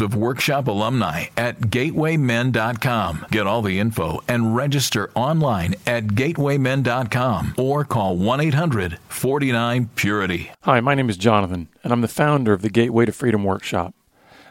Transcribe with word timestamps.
of 0.00 0.14
workshop 0.14 0.68
alumni 0.68 1.26
at 1.36 1.60
gatewaymen.com. 1.60 3.26
Get 3.30 3.46
all 3.46 3.62
the 3.62 3.78
info 3.78 4.22
and 4.26 4.56
register 4.56 5.10
online 5.14 5.74
at 5.86 6.08
gatewaymen.com 6.08 7.54
or 7.58 7.84
call 7.84 8.16
1 8.16 8.40
800 8.40 8.98
49 9.08 9.90
Purity. 9.94 10.50
Hi, 10.62 10.80
my 10.80 10.94
name 10.94 11.10
is 11.10 11.16
Jonathan, 11.16 11.68
and 11.84 11.92
I'm 11.92 12.00
the 12.00 12.08
founder 12.08 12.52
of 12.52 12.62
the 12.62 12.70
Gateway 12.70 13.04
to 13.04 13.12
Freedom 13.12 13.44
Workshop. 13.44 13.94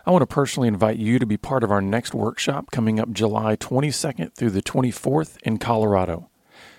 I 0.05 0.11
want 0.11 0.23
to 0.23 0.27
personally 0.27 0.67
invite 0.67 0.97
you 0.97 1.19
to 1.19 1.25
be 1.25 1.37
part 1.37 1.63
of 1.63 1.71
our 1.71 1.81
next 1.81 2.13
workshop 2.13 2.71
coming 2.71 2.99
up 2.99 3.11
July 3.11 3.55
22nd 3.55 4.33
through 4.33 4.49
the 4.51 4.61
24th 4.61 5.37
in 5.43 5.57
Colorado. 5.57 6.29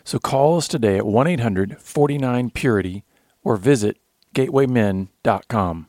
So 0.05 0.19
call 0.19 0.57
us 0.57 0.67
today 0.67 0.97
at 0.99 1.07
1 1.07 1.27
800 1.27 1.79
49 1.79 2.51
Purity 2.51 3.05
or 3.45 3.57
visit 3.57 3.99
gatewaymen.com. 4.35 5.89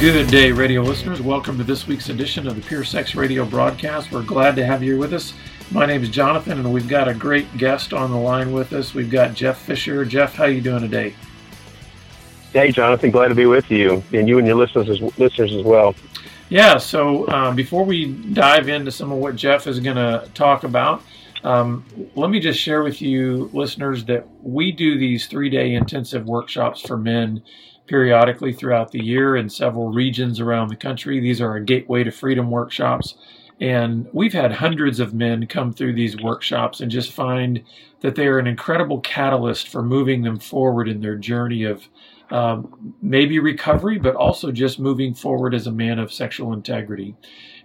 Good 0.00 0.28
day, 0.28 0.50
radio 0.50 0.80
listeners. 0.80 1.20
Welcome 1.20 1.58
to 1.58 1.62
this 1.62 1.86
week's 1.86 2.08
edition 2.08 2.48
of 2.48 2.56
the 2.56 2.62
Pure 2.62 2.84
Sex 2.84 3.14
Radio 3.14 3.44
broadcast. 3.44 4.10
We're 4.10 4.22
glad 4.22 4.56
to 4.56 4.64
have 4.64 4.82
you 4.82 4.96
with 4.96 5.12
us. 5.12 5.34
My 5.70 5.84
name 5.84 6.02
is 6.02 6.08
Jonathan, 6.08 6.58
and 6.58 6.72
we've 6.72 6.88
got 6.88 7.06
a 7.06 7.12
great 7.12 7.54
guest 7.58 7.92
on 7.92 8.10
the 8.10 8.16
line 8.16 8.50
with 8.52 8.72
us. 8.72 8.94
We've 8.94 9.10
got 9.10 9.34
Jeff 9.34 9.58
Fisher. 9.58 10.06
Jeff, 10.06 10.36
how 10.36 10.44
are 10.44 10.50
you 10.50 10.62
doing 10.62 10.80
today? 10.80 11.14
Hey, 12.54 12.72
Jonathan. 12.72 13.10
Glad 13.10 13.28
to 13.28 13.34
be 13.34 13.44
with 13.44 13.70
you, 13.70 14.02
and 14.14 14.26
you 14.26 14.38
and 14.38 14.46
your 14.46 14.56
listeners 14.56 14.88
as, 14.88 15.02
listeners 15.18 15.54
as 15.54 15.64
well. 15.64 15.94
Yeah. 16.48 16.78
So 16.78 17.28
um, 17.28 17.54
before 17.54 17.84
we 17.84 18.06
dive 18.06 18.70
into 18.70 18.90
some 18.90 19.12
of 19.12 19.18
what 19.18 19.36
Jeff 19.36 19.66
is 19.66 19.80
going 19.80 19.96
to 19.96 20.26
talk 20.32 20.64
about, 20.64 21.02
um, 21.44 21.84
let 22.14 22.30
me 22.30 22.40
just 22.40 22.58
share 22.58 22.82
with 22.82 23.02
you, 23.02 23.50
listeners, 23.52 24.06
that 24.06 24.26
we 24.42 24.72
do 24.72 24.98
these 24.98 25.26
three-day 25.26 25.74
intensive 25.74 26.24
workshops 26.24 26.80
for 26.80 26.96
men 26.96 27.42
periodically 27.90 28.52
throughout 28.52 28.92
the 28.92 29.04
year 29.04 29.34
in 29.34 29.48
several 29.48 29.88
regions 29.88 30.38
around 30.38 30.68
the 30.68 30.76
country. 30.76 31.18
These 31.18 31.40
are 31.40 31.50
our 31.50 31.58
Gateway 31.58 32.04
to 32.04 32.12
Freedom 32.12 32.48
workshops. 32.48 33.16
And 33.60 34.08
we've 34.12 34.32
had 34.32 34.52
hundreds 34.52 35.00
of 35.00 35.12
men 35.12 35.48
come 35.48 35.72
through 35.72 35.94
these 35.94 36.16
workshops 36.16 36.80
and 36.80 36.88
just 36.88 37.10
find 37.10 37.64
that 38.00 38.14
they 38.14 38.28
are 38.28 38.38
an 38.38 38.46
incredible 38.46 39.00
catalyst 39.00 39.68
for 39.68 39.82
moving 39.82 40.22
them 40.22 40.38
forward 40.38 40.88
in 40.88 41.00
their 41.00 41.16
journey 41.16 41.64
of 41.64 41.88
um, 42.30 42.94
maybe 43.02 43.40
recovery, 43.40 43.98
but 43.98 44.14
also 44.14 44.52
just 44.52 44.78
moving 44.78 45.12
forward 45.12 45.52
as 45.52 45.66
a 45.66 45.72
man 45.72 45.98
of 45.98 46.12
sexual 46.12 46.52
integrity. 46.52 47.16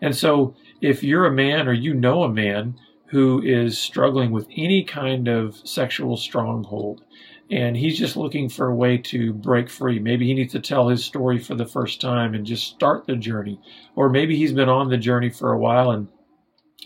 And 0.01 0.15
so, 0.15 0.55
if 0.81 1.03
you're 1.03 1.27
a 1.27 1.31
man 1.31 1.67
or 1.67 1.73
you 1.73 1.93
know 1.93 2.23
a 2.23 2.29
man 2.29 2.79
who 3.09 3.43
is 3.43 3.77
struggling 3.77 4.31
with 4.31 4.47
any 4.57 4.83
kind 4.83 5.27
of 5.27 5.55
sexual 5.63 6.17
stronghold, 6.17 7.03
and 7.51 7.77
he's 7.77 7.97
just 7.97 8.17
looking 8.17 8.49
for 8.49 8.67
a 8.67 8.75
way 8.75 8.97
to 8.97 9.33
break 9.33 9.69
free. 9.69 9.99
Maybe 9.99 10.25
he 10.25 10.33
needs 10.33 10.53
to 10.53 10.59
tell 10.59 10.87
his 10.87 11.05
story 11.05 11.37
for 11.39 11.55
the 11.55 11.65
first 11.65 12.01
time 12.01 12.33
and 12.33 12.45
just 12.45 12.67
start 12.67 13.05
the 13.05 13.15
journey, 13.15 13.59
or 13.95 14.09
maybe 14.09 14.35
he's 14.35 14.53
been 14.53 14.69
on 14.69 14.89
the 14.89 14.97
journey 14.97 15.29
for 15.29 15.51
a 15.51 15.59
while 15.59 15.91
and 15.91 16.07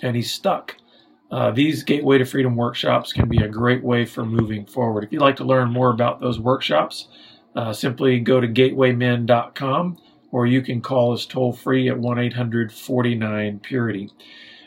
and 0.02 0.16
he's 0.16 0.32
stuck. 0.32 0.76
Uh, 1.32 1.52
these 1.52 1.84
Gateway 1.84 2.18
to 2.18 2.26
Freedom 2.26 2.56
workshops 2.56 3.14
can 3.14 3.30
be 3.30 3.44
a 3.44 3.48
great 3.48 3.84
way 3.84 4.06
for 4.06 4.26
moving 4.26 4.66
forward. 4.66 5.04
If 5.04 5.12
you'd 5.12 5.22
like 5.22 5.36
to 5.38 5.44
learn 5.44 5.72
more 5.72 5.92
about 5.92 6.20
those 6.20 6.40
workshops, 6.40 7.08
uh, 7.56 7.74
simply 7.74 8.20
go 8.20 8.40
to 8.40 8.48
gatewaymen.com 8.48 9.98
or 10.32 10.46
you 10.46 10.62
can 10.62 10.82
call 10.82 11.14
us 11.14 11.26
toll 11.26 11.54
free 11.54 11.90
at 11.90 11.98
1 11.98 12.20
800 12.20 12.72
49 12.72 13.60
Purity. 13.60 14.10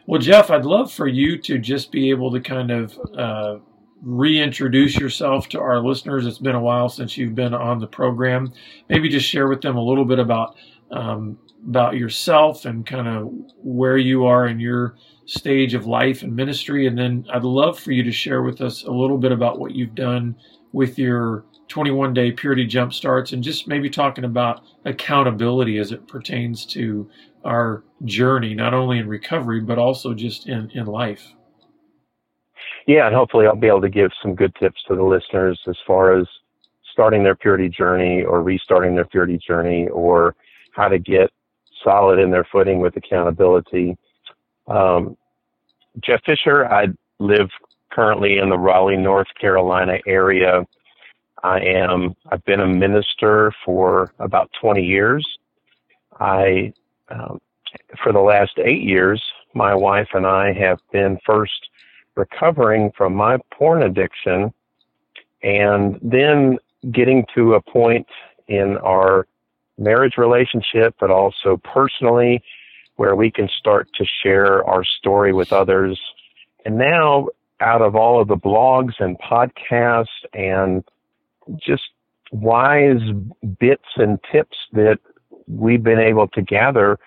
Well, 0.07 0.21
Jeff, 0.21 0.51
I'd 0.51 0.65
love 0.65 0.93
for 0.93 1.07
you 1.07 1.39
to 1.39 1.59
just 1.59 1.93
be 1.93 2.11
able 2.11 2.33
to 2.33 2.41
kind 2.41 2.71
of 2.71 2.99
uh, 3.17 3.57
reintroduce 4.03 4.97
yourself 4.97 5.49
to 5.51 5.61
our 5.61 5.79
listeners. 5.79 6.27
It's 6.27 6.39
been 6.39 6.57
a 6.57 6.61
while 6.61 6.89
since 6.89 7.17
you've 7.17 7.37
been 7.37 7.55
on 7.55 7.79
the 7.79 7.87
program. 7.87 8.53
Maybe 8.89 9.09
just 9.09 9.27
share 9.27 9.49
with 9.49 9.61
them 9.63 9.77
a 9.77 9.83
little 9.83 10.05
bit 10.05 10.19
about 10.19 10.57
um, 10.91 11.39
about 11.67 11.97
yourself 11.97 12.65
and 12.65 12.85
kind 12.85 13.07
of 13.07 13.33
where 13.63 13.97
you 13.97 14.27
are 14.27 14.49
in 14.49 14.59
your 14.59 14.97
stage 15.27 15.75
of 15.75 15.87
life 15.87 16.23
and 16.23 16.35
ministry. 16.35 16.87
And 16.87 16.99
then 16.99 17.25
I'd 17.33 17.45
love 17.45 17.79
for 17.79 17.93
you 17.93 18.03
to 18.03 18.11
share 18.11 18.43
with 18.43 18.61
us 18.61 18.83
a 18.83 18.91
little 18.91 19.17
bit 19.17 19.31
about 19.31 19.61
what 19.61 19.73
you've 19.73 19.95
done 19.95 20.35
with 20.73 20.99
your 20.99 21.45
21 21.69 22.13
day 22.13 22.33
purity 22.33 22.67
jump 22.67 22.93
starts 22.93 23.33
and 23.33 23.43
just 23.43 23.69
maybe 23.69 23.89
talking 23.89 24.25
about 24.25 24.65
accountability 24.85 25.79
as 25.79 25.93
it 25.93 26.07
pertains 26.09 26.67
to 26.67 27.09
our 27.45 27.85
journey, 28.05 28.55
not 28.55 28.75
only 28.75 28.99
in 28.99 29.09
recovery, 29.09 29.61
but 29.61 29.79
also 29.79 30.13
just 30.13 30.49
in, 30.49 30.71
in 30.73 30.87
life 30.87 31.33
yeah, 32.87 33.07
and 33.07 33.15
hopefully 33.15 33.47
I'll 33.47 33.57
be 33.57 33.69
able 33.69 33.83
to 33.83 33.89
give 33.89 34.11
some 34.21 34.35
good 34.35 34.55
tips 34.57 34.83
to 34.89 34.97
the 34.97 35.03
listeners 35.03 35.61
as 35.69 35.77
far 35.87 36.17
as 36.17 36.27
starting 36.91 37.23
their 37.23 37.35
purity 37.35 37.69
journey 37.69 38.23
or 38.23 38.43
restarting 38.43 38.95
their 38.95 39.05
purity 39.05 39.39
journey 39.39 39.89
or 39.89 40.35
how 40.73 40.89
to 40.89 40.99
get 40.99 41.31
solid 41.83 42.19
in 42.19 42.31
their 42.31 42.47
footing 42.51 42.81
with 42.81 42.97
accountability. 42.97 43.97
Um, 44.69 45.17
Jeff 46.01 46.23
Fisher, 46.25 46.67
I 46.67 46.89
live 47.19 47.51
currently 47.91 48.39
in 48.39 48.49
the 48.49 48.59
Raleigh, 48.59 48.97
North 48.97 49.29
Carolina 49.41 49.99
area. 50.07 50.67
I 51.43 51.61
am, 51.61 52.15
I've 52.31 52.45
been 52.45 52.61
a 52.61 52.67
minister 52.67 53.53
for 53.65 54.13
about 54.19 54.51
20 54.61 54.83
years. 54.83 55.27
I, 56.21 56.73
um, 57.09 57.41
for 58.03 58.13
the 58.13 58.21
last 58.21 58.59
eight 58.59 58.83
years, 58.83 59.23
my 59.55 59.75
wife 59.75 60.09
and 60.15 60.27
I 60.27 60.53
have 60.53 60.79
been 60.93 61.19
first 61.27 61.69
recovering 62.17 62.93
from 62.97 63.15
my 63.15 63.39
porn 63.53 63.83
addiction 63.83 64.53
and 65.43 65.99
then 66.03 66.59
getting 66.91 67.25
to 67.35 67.55
a 67.55 67.61
point 67.61 68.07
in 68.49 68.77
our 68.79 69.27
marriage 69.79 70.17
relationship, 70.17 70.95
but 71.01 71.11
also 71.11 71.61
personally, 71.65 72.43
where 72.97 73.17
we 73.17 73.31
can 73.31 73.49
start 73.59 73.89
to 73.95 74.05
share 74.23 74.65
our 74.65 74.85
story 74.85 75.33
with 75.33 75.53
others. 75.53 75.99
And 76.65 76.77
now, 76.77 77.29
out 77.61 77.83
of 77.83 77.97
all 77.97 78.21
of 78.21 78.29
the 78.29 78.37
blogs 78.37 78.93
and 78.99 79.19
podcasts 79.19 80.07
and 80.35 80.85
just 81.57 81.83
wise 82.33 83.01
bits 83.59 83.89
and 83.97 84.19
tips 84.31 84.57
that 84.73 84.99
we've 85.47 85.83
been 85.83 85.99
able 85.99 86.29
to 86.29 86.43
gather, 86.43 86.99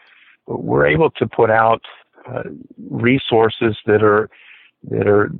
we're 0.47 0.87
able 0.87 1.11
to 1.11 1.27
put 1.27 1.49
out 1.49 1.81
uh, 2.27 2.43
resources 2.89 3.77
that 3.85 4.03
are 4.03 4.29
that 4.89 5.07
are 5.07 5.31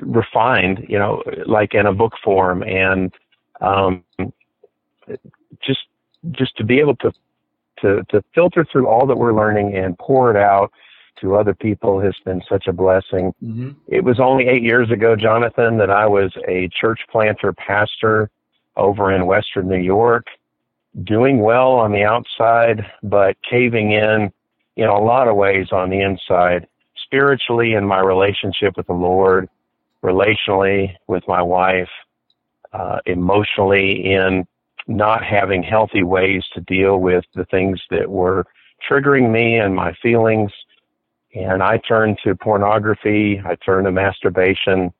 refined, 0.00 0.86
you 0.88 0.98
know, 0.98 1.22
like 1.46 1.74
in 1.74 1.86
a 1.86 1.92
book 1.92 2.14
form, 2.22 2.62
and 2.62 3.12
um, 3.60 4.04
just 5.62 5.86
just 6.32 6.56
to 6.56 6.64
be 6.64 6.80
able 6.80 6.96
to 6.96 7.12
to 7.80 8.02
to 8.10 8.22
filter 8.34 8.66
through 8.70 8.86
all 8.86 9.06
that 9.06 9.16
we're 9.16 9.34
learning 9.34 9.76
and 9.76 9.98
pour 9.98 10.30
it 10.30 10.36
out 10.36 10.72
to 11.20 11.36
other 11.36 11.54
people 11.54 12.00
has 12.00 12.14
been 12.24 12.42
such 12.48 12.66
a 12.66 12.72
blessing. 12.72 13.32
Mm-hmm. 13.42 13.70
It 13.88 14.02
was 14.02 14.18
only 14.18 14.48
eight 14.48 14.62
years 14.62 14.90
ago, 14.90 15.14
Jonathan, 15.14 15.78
that 15.78 15.90
I 15.90 16.06
was 16.06 16.32
a 16.48 16.68
church 16.68 17.00
planter 17.10 17.52
pastor 17.52 18.30
over 18.76 19.12
in 19.12 19.26
Western 19.26 19.68
New 19.68 19.78
York, 19.78 20.26
doing 21.04 21.38
well 21.38 21.72
on 21.72 21.92
the 21.92 22.02
outside, 22.02 22.84
but 23.02 23.36
caving 23.48 23.92
in 23.92 24.32
in 24.76 24.88
a 24.88 24.98
lot 24.98 25.28
of 25.28 25.36
ways 25.36 25.68
on 25.70 25.88
the 25.88 26.00
inside, 26.00 26.66
spiritually 27.04 27.74
in 27.74 27.86
my 27.86 28.00
relationship 28.00 28.76
with 28.76 28.86
the 28.86 28.92
Lord, 28.92 29.48
relationally 30.02 30.94
with 31.06 31.22
my 31.28 31.42
wife, 31.42 31.88
uh, 32.72 32.98
emotionally 33.06 34.12
in 34.12 34.46
not 34.86 35.24
having 35.24 35.62
healthy 35.62 36.02
ways 36.02 36.44
to 36.54 36.60
deal 36.60 36.98
with 36.98 37.24
the 37.34 37.44
things 37.46 37.80
that 37.90 38.10
were 38.10 38.44
triggering 38.88 39.30
me 39.30 39.56
and 39.56 39.74
my 39.74 39.92
feelings. 40.02 40.52
And 41.34 41.62
I 41.62 41.78
turned 41.78 42.18
to 42.24 42.34
pornography. 42.34 43.40
I 43.44 43.54
turned 43.56 43.86
to 43.86 43.92
masturbation 43.92 44.92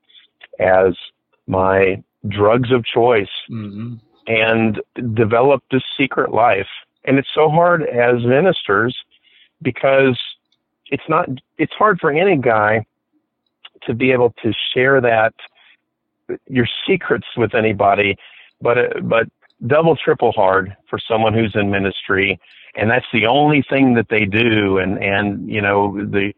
as 0.59 0.97
my 1.47 2.03
drugs 2.29 2.71
of 2.73 2.85
choice 2.85 3.29
Mm-hmm. 3.51 3.95
and 4.27 4.81
developed 5.15 5.75
a 5.75 5.81
secret 5.99 6.33
life. 6.33 6.69
And 7.05 7.19
it's 7.19 7.29
so 7.35 7.51
hard 7.51 7.83
as 7.83 8.25
ministers 8.25 8.97
because 9.61 10.19
it's 10.87 11.09
not, 11.09 11.29
it's 11.59 11.73
hard 11.73 11.99
for 12.01 12.11
any 12.11 12.37
guy 12.37 12.85
to 13.83 13.95
be 13.95 14.13
able 14.13 14.35
to 14.43 14.53
share 14.73 15.01
that, 15.01 15.35
your 16.49 16.67
secrets 16.87 17.27
with 17.37 17.55
anybody, 17.55 18.17
but, 18.61 18.79
uh, 18.79 19.01
but 19.03 19.29
double, 19.67 19.97
triple 19.97 20.33
hard 20.33 20.75
for 20.89 20.99
someone 20.99 21.35
who's 21.35 21.55
in 21.55 21.71
ministry. 21.71 22.41
And 22.77 22.91
that's 22.91 23.07
the 23.13 23.27
only 23.27 23.63
thing 23.69 23.95
that 23.95 24.09
they 24.09 24.25
do. 24.25 24.79
And, 24.79 25.03
and, 25.03 25.49
you 25.49 25.61
know, 25.61 25.97
the, 25.97 26.33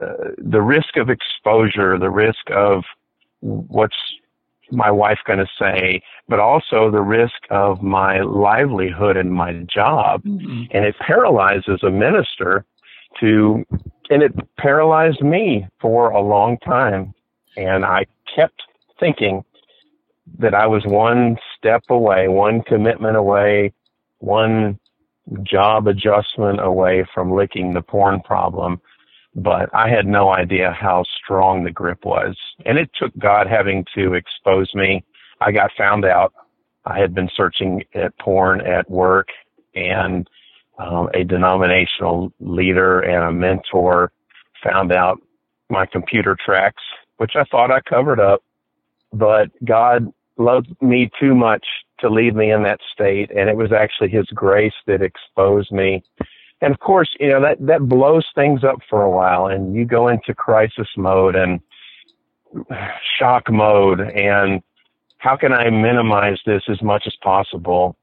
uh, 0.00 0.32
the 0.38 0.62
risk 0.62 0.96
of 0.96 1.10
exposure, 1.10 1.98
the 1.98 2.10
risk 2.10 2.50
of 2.50 2.84
what's 3.40 3.96
my 4.70 4.90
wife 4.90 5.18
going 5.26 5.38
to 5.40 5.48
say, 5.58 6.02
but 6.28 6.38
also 6.38 6.90
the 6.90 7.00
risk 7.00 7.34
of 7.50 7.82
my 7.82 8.20
livelihood 8.20 9.16
and 9.16 9.32
my 9.32 9.52
job. 9.74 10.22
Mm-hmm. 10.22 10.64
And 10.70 10.84
it 10.84 10.96
paralyzes 10.98 11.82
a 11.82 11.90
minister 11.90 12.64
to, 13.20 13.64
and 14.10 14.22
it 14.22 14.32
paralyzed 14.56 15.22
me 15.22 15.66
for 15.80 16.10
a 16.10 16.20
long 16.20 16.58
time. 16.58 17.12
And 17.56 17.84
I 17.84 18.06
kept 18.34 18.62
thinking 18.98 19.44
that 20.38 20.54
I 20.54 20.66
was 20.66 20.84
one 20.86 21.36
step 21.58 21.82
away, 21.90 22.28
one 22.28 22.62
commitment 22.62 23.16
away, 23.16 23.72
one 24.18 24.78
job 25.42 25.86
adjustment 25.86 26.60
away 26.60 27.04
from 27.12 27.32
licking 27.32 27.74
the 27.74 27.82
porn 27.82 28.20
problem 28.20 28.80
but 29.34 29.72
I 29.74 29.88
had 29.88 30.06
no 30.06 30.30
idea 30.30 30.72
how 30.72 31.04
strong 31.22 31.64
the 31.64 31.70
grip 31.70 32.04
was. 32.04 32.36
And 32.66 32.78
it 32.78 32.90
took 32.98 33.16
God 33.18 33.46
having 33.46 33.84
to 33.94 34.14
expose 34.14 34.74
me. 34.74 35.04
I 35.40 35.52
got 35.52 35.70
found 35.76 36.04
out. 36.04 36.32
I 36.84 36.98
had 36.98 37.14
been 37.14 37.30
searching 37.36 37.84
at 37.94 38.18
porn 38.18 38.60
at 38.62 38.90
work 38.90 39.28
and 39.74 40.26
um, 40.80 41.08
a 41.14 41.24
denominational 41.24 42.32
leader 42.40 43.00
and 43.00 43.24
a 43.24 43.32
mentor 43.32 44.12
found 44.62 44.92
out 44.92 45.20
my 45.68 45.86
computer 45.86 46.36
tracks, 46.44 46.82
which 47.18 47.32
I 47.36 47.44
thought 47.44 47.70
I 47.70 47.80
covered 47.80 48.20
up, 48.20 48.42
but 49.12 49.48
God 49.64 50.12
loved 50.36 50.74
me 50.80 51.10
too 51.20 51.34
much 51.34 51.66
to 52.00 52.08
leave 52.08 52.34
me 52.34 52.50
in 52.50 52.62
that 52.62 52.80
state. 52.92 53.30
And 53.30 53.48
it 53.48 53.56
was 53.56 53.72
actually 53.72 54.08
his 54.08 54.26
grace 54.26 54.74
that 54.86 55.02
exposed 55.02 55.70
me 55.70 56.02
and 56.60 56.74
of 56.74 56.80
course, 56.80 57.08
you 57.18 57.28
know, 57.28 57.40
that, 57.40 57.56
that 57.66 57.88
blows 57.88 58.26
things 58.34 58.64
up 58.64 58.80
for 58.88 59.02
a 59.02 59.10
while 59.10 59.46
and 59.46 59.74
you 59.74 59.84
go 59.84 60.08
into 60.08 60.34
crisis 60.34 60.88
mode 60.96 61.34
and 61.34 61.60
shock 63.18 63.50
mode 63.50 64.00
and 64.00 64.62
how 65.18 65.36
can 65.36 65.52
I 65.52 65.70
minimize 65.70 66.38
this 66.46 66.62
as 66.68 66.82
much 66.82 67.04
as 67.06 67.14
possible? 67.22 67.96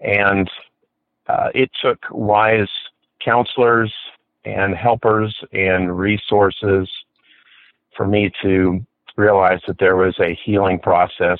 And, 0.00 0.50
uh, 1.28 1.48
it 1.54 1.70
took 1.82 1.98
wise 2.10 2.68
counselors 3.24 3.92
and 4.44 4.74
helpers 4.74 5.34
and 5.52 5.98
resources 5.98 6.88
for 7.96 8.06
me 8.06 8.30
to 8.42 8.84
realize 9.16 9.60
that 9.66 9.78
there 9.78 9.96
was 9.96 10.16
a 10.20 10.38
healing 10.44 10.78
process 10.78 11.38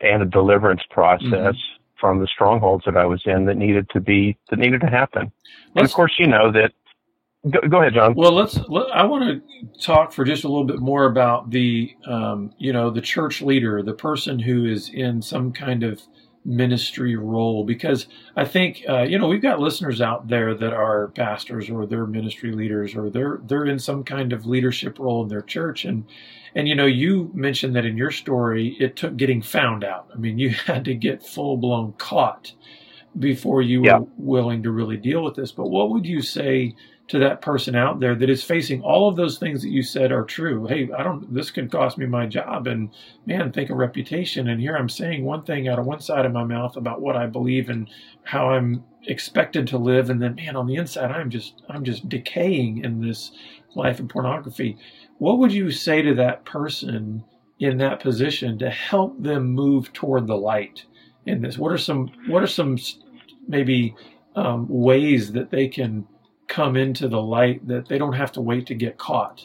and 0.00 0.22
a 0.22 0.26
deliverance 0.26 0.82
process 0.90 1.30
mm-hmm 1.30 1.74
from 2.04 2.20
the 2.20 2.26
strongholds 2.26 2.84
that 2.84 2.98
I 2.98 3.06
was 3.06 3.22
in 3.24 3.46
that 3.46 3.56
needed 3.56 3.88
to 3.90 4.00
be 4.00 4.36
that 4.50 4.58
needed 4.58 4.82
to 4.82 4.88
happen. 4.88 5.32
Let's, 5.32 5.76
and 5.76 5.84
of 5.86 5.92
course, 5.92 6.12
you 6.18 6.26
know 6.26 6.52
that. 6.52 6.72
Go, 7.48 7.60
go 7.66 7.80
ahead, 7.80 7.94
John. 7.94 8.14
Well, 8.14 8.32
let's. 8.32 8.58
Let, 8.68 8.90
I 8.94 9.04
want 9.06 9.24
to 9.24 9.80
talk 9.80 10.12
for 10.12 10.22
just 10.22 10.44
a 10.44 10.48
little 10.48 10.64
bit 10.64 10.80
more 10.80 11.06
about 11.06 11.50
the, 11.50 11.94
um, 12.06 12.52
you 12.58 12.74
know, 12.74 12.90
the 12.90 13.00
church 13.00 13.40
leader, 13.40 13.82
the 13.82 13.94
person 13.94 14.38
who 14.38 14.66
is 14.66 14.90
in 14.90 15.22
some 15.22 15.50
kind 15.50 15.82
of 15.82 16.02
ministry 16.44 17.16
role, 17.16 17.64
because 17.64 18.06
I 18.36 18.44
think, 18.44 18.84
uh, 18.88 19.02
you 19.02 19.18
know, 19.18 19.28
we've 19.28 19.42
got 19.42 19.60
listeners 19.60 20.00
out 20.00 20.28
there 20.28 20.54
that 20.54 20.72
are 20.72 21.08
pastors 21.08 21.70
or 21.70 21.86
they're 21.86 22.06
ministry 22.06 22.52
leaders 22.52 22.94
or 22.94 23.10
they're 23.10 23.40
they're 23.46 23.66
in 23.66 23.78
some 23.78 24.04
kind 24.04 24.32
of 24.32 24.46
leadership 24.46 24.98
role 24.98 25.22
in 25.22 25.28
their 25.28 25.42
church, 25.42 25.84
and 25.84 26.04
and 26.54 26.68
you 26.68 26.74
know, 26.74 26.86
you 26.86 27.30
mentioned 27.34 27.74
that 27.76 27.86
in 27.86 27.96
your 27.96 28.10
story, 28.10 28.76
it 28.80 28.96
took 28.96 29.16
getting 29.16 29.42
found 29.42 29.84
out. 29.84 30.08
I 30.14 30.18
mean, 30.18 30.38
you 30.40 30.50
had 30.50 30.84
to 30.86 30.94
get 30.94 31.26
full 31.26 31.56
blown 31.56 31.94
caught 31.98 32.52
before 33.18 33.62
you 33.62 33.82
were 33.82 34.06
willing 34.16 34.62
to 34.64 34.70
really 34.70 34.96
deal 34.96 35.22
with 35.22 35.36
this. 35.36 35.52
But 35.52 35.70
what 35.70 35.90
would 35.90 36.06
you 36.06 36.20
say 36.20 36.74
to 37.06 37.18
that 37.18 37.42
person 37.42 37.74
out 37.74 38.00
there 38.00 38.14
that 38.14 38.30
is 38.30 38.42
facing 38.42 38.80
all 38.80 39.08
of 39.08 39.16
those 39.16 39.38
things 39.38 39.60
that 39.62 39.68
you 39.68 39.82
said 39.82 40.10
are 40.10 40.24
true? 40.24 40.66
Hey, 40.66 40.88
I 40.96 41.02
don't, 41.02 41.32
this 41.34 41.50
could 41.50 41.70
cost 41.70 41.98
me 41.98 42.06
my 42.06 42.26
job. 42.26 42.66
And 42.66 42.90
man, 43.26 43.52
think 43.52 43.68
of 43.70 43.76
reputation. 43.76 44.48
And 44.48 44.60
here 44.60 44.74
I'm 44.74 44.88
saying 44.88 45.24
one 45.24 45.42
thing 45.42 45.68
out 45.68 45.78
of 45.78 45.84
one 45.84 46.00
side 46.00 46.24
of 46.24 46.32
my 46.32 46.44
mouth 46.44 46.76
about 46.76 47.02
what 47.02 47.16
I 47.16 47.26
believe 47.26 47.68
and 47.68 47.90
how 48.22 48.50
I'm 48.50 48.84
expected 49.06 49.66
to 49.68 49.78
live. 49.78 50.08
And 50.08 50.22
then, 50.22 50.34
man, 50.34 50.56
on 50.56 50.66
the 50.66 50.76
inside, 50.76 51.10
I'm 51.10 51.28
just, 51.28 51.62
I'm 51.68 51.84
just 51.84 52.08
decaying 52.08 52.84
in 52.84 53.02
this 53.02 53.32
life 53.74 54.00
of 54.00 54.08
pornography. 54.08 54.78
What 55.18 55.38
would 55.38 55.52
you 55.52 55.70
say 55.70 56.00
to 56.00 56.14
that 56.14 56.46
person 56.46 57.22
in 57.58 57.76
that 57.78 58.00
position 58.00 58.58
to 58.58 58.70
help 58.70 59.22
them 59.22 59.46
move 59.46 59.92
toward 59.92 60.26
the 60.26 60.36
light 60.36 60.84
in 61.26 61.42
this? 61.42 61.58
What 61.58 61.72
are 61.72 61.78
some, 61.78 62.10
what 62.28 62.42
are 62.42 62.46
some 62.46 62.78
maybe 63.46 63.94
um, 64.36 64.66
ways 64.70 65.32
that 65.32 65.50
they 65.50 65.68
can 65.68 66.06
come 66.54 66.76
into 66.76 67.08
the 67.08 67.20
light 67.20 67.66
that 67.66 67.88
they 67.88 67.98
don't 67.98 68.12
have 68.12 68.30
to 68.32 68.40
wait 68.40 68.66
to 68.66 68.74
get 68.74 68.96
caught. 68.96 69.44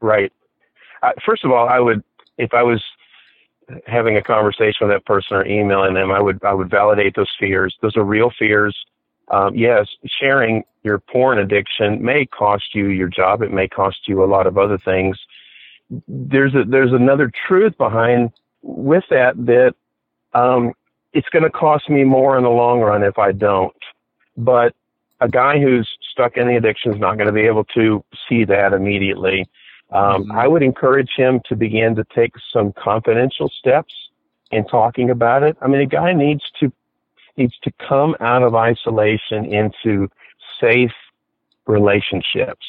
Right. 0.00 0.32
Uh, 1.02 1.12
first 1.24 1.44
of 1.44 1.50
all, 1.50 1.68
I 1.68 1.80
would, 1.80 2.02
if 2.38 2.54
I 2.54 2.62
was 2.62 2.82
having 3.86 4.16
a 4.16 4.22
conversation 4.22 4.86
with 4.86 4.90
that 4.90 5.04
person 5.04 5.36
or 5.36 5.46
emailing 5.46 5.94
them, 5.94 6.10
I 6.10 6.20
would, 6.20 6.42
I 6.44 6.54
would 6.54 6.70
validate 6.70 7.14
those 7.14 7.30
fears. 7.38 7.76
Those 7.82 7.96
are 7.96 8.04
real 8.04 8.30
fears. 8.38 8.76
Um, 9.28 9.54
yes, 9.54 9.86
sharing 10.20 10.64
your 10.82 10.98
porn 10.98 11.38
addiction 11.38 12.02
may 12.02 12.26
cost 12.26 12.74
you 12.74 12.86
your 12.86 13.08
job. 13.08 13.42
It 13.42 13.52
may 13.52 13.68
cost 13.68 14.08
you 14.08 14.24
a 14.24 14.26
lot 14.26 14.46
of 14.46 14.58
other 14.58 14.78
things. 14.78 15.16
There's 16.08 16.54
a, 16.54 16.64
there's 16.66 16.92
another 16.92 17.30
truth 17.46 17.76
behind 17.76 18.30
with 18.62 19.04
that 19.10 19.34
that 19.46 19.74
um, 20.32 20.72
it's 21.12 21.28
going 21.28 21.44
to 21.44 21.50
cost 21.50 21.90
me 21.90 22.04
more 22.04 22.36
in 22.38 22.44
the 22.44 22.50
long 22.50 22.80
run 22.80 23.02
if 23.02 23.18
I 23.18 23.32
don't. 23.32 23.76
But 24.36 24.74
a 25.22 25.28
guy 25.28 25.58
who's 25.60 25.88
stuck 26.10 26.36
in 26.36 26.48
the 26.48 26.56
addiction 26.56 26.92
is 26.92 27.00
not 27.00 27.16
going 27.16 27.28
to 27.28 27.32
be 27.32 27.42
able 27.42 27.64
to 27.64 28.04
see 28.28 28.44
that 28.44 28.72
immediately. 28.72 29.48
Um, 29.92 30.24
mm-hmm. 30.24 30.32
I 30.32 30.48
would 30.48 30.62
encourage 30.62 31.10
him 31.16 31.40
to 31.48 31.54
begin 31.54 31.94
to 31.94 32.04
take 32.14 32.32
some 32.52 32.72
confidential 32.72 33.48
steps 33.48 33.94
in 34.50 34.66
talking 34.66 35.10
about 35.10 35.42
it. 35.42 35.56
I 35.62 35.68
mean, 35.68 35.80
a 35.80 35.86
guy 35.86 36.12
needs 36.12 36.42
to 36.60 36.72
needs 37.36 37.56
to 37.62 37.72
come 37.88 38.14
out 38.20 38.42
of 38.42 38.54
isolation 38.54 39.46
into 39.46 40.10
safe 40.60 40.92
relationships. 41.66 42.66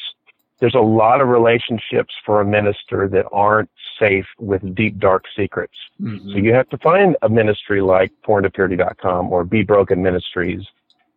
There's 0.60 0.74
a 0.74 0.80
lot 0.80 1.20
of 1.20 1.28
relationships 1.28 2.14
for 2.24 2.40
a 2.40 2.46
minister 2.46 3.06
that 3.08 3.26
aren't 3.30 3.68
safe 3.98 4.26
with 4.38 4.74
deep, 4.74 4.98
dark 4.98 5.24
secrets. 5.36 5.74
Mm-hmm. 6.00 6.30
So 6.30 6.38
you 6.38 6.54
have 6.54 6.68
to 6.70 6.78
find 6.78 7.16
a 7.20 7.28
ministry 7.28 7.82
like 7.82 8.12
porntopurity.com 8.26 9.30
or 9.30 9.44
Be 9.44 9.62
Broken 9.62 10.02
Ministries 10.02 10.64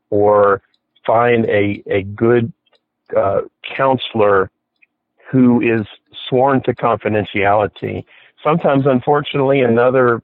or 0.10 0.62
find 1.08 1.46
a, 1.46 1.82
a 1.88 2.04
good 2.04 2.52
uh, 3.16 3.42
counselor 3.76 4.52
who 5.32 5.62
is 5.62 5.88
sworn 6.28 6.62
to 6.64 6.76
confidentiality. 6.76 8.04
Sometimes, 8.44 8.86
unfortunately, 8.86 9.62
another 9.62 10.22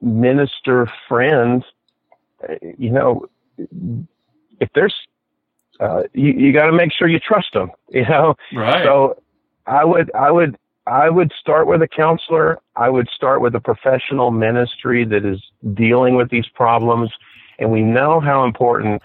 minister 0.00 0.90
friend, 1.08 1.64
you 2.78 2.90
know, 2.90 3.26
if 4.60 4.68
there's, 4.74 4.94
uh, 5.80 6.04
you, 6.12 6.32
you 6.32 6.52
got 6.52 6.66
to 6.66 6.72
make 6.72 6.92
sure 6.92 7.08
you 7.08 7.18
trust 7.18 7.52
them, 7.52 7.70
you 7.88 8.04
know? 8.04 8.34
Right. 8.54 8.84
So 8.84 9.20
I 9.66 9.84
would, 9.84 10.10
I 10.14 10.30
would, 10.30 10.56
I 10.86 11.08
would 11.08 11.32
start 11.40 11.66
with 11.66 11.82
a 11.82 11.88
counselor. 11.88 12.58
I 12.76 12.90
would 12.90 13.08
start 13.08 13.40
with 13.40 13.54
a 13.54 13.60
professional 13.60 14.30
ministry 14.30 15.04
that 15.06 15.24
is 15.24 15.42
dealing 15.72 16.14
with 16.14 16.30
these 16.30 16.46
problems. 16.54 17.10
And 17.58 17.70
we 17.70 17.82
know 17.82 18.20
how 18.20 18.44
important 18.44 19.00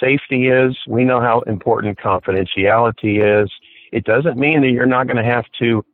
safety 0.00 0.48
is. 0.48 0.76
We 0.88 1.04
know 1.04 1.20
how 1.20 1.40
important 1.42 1.98
confidentiality 1.98 3.42
is. 3.44 3.50
It 3.92 4.04
doesn't 4.04 4.38
mean 4.38 4.62
that 4.62 4.70
you're 4.70 4.86
not 4.86 5.06
going 5.06 5.16
to 5.16 5.24
have 5.24 5.46
to. 5.60 5.84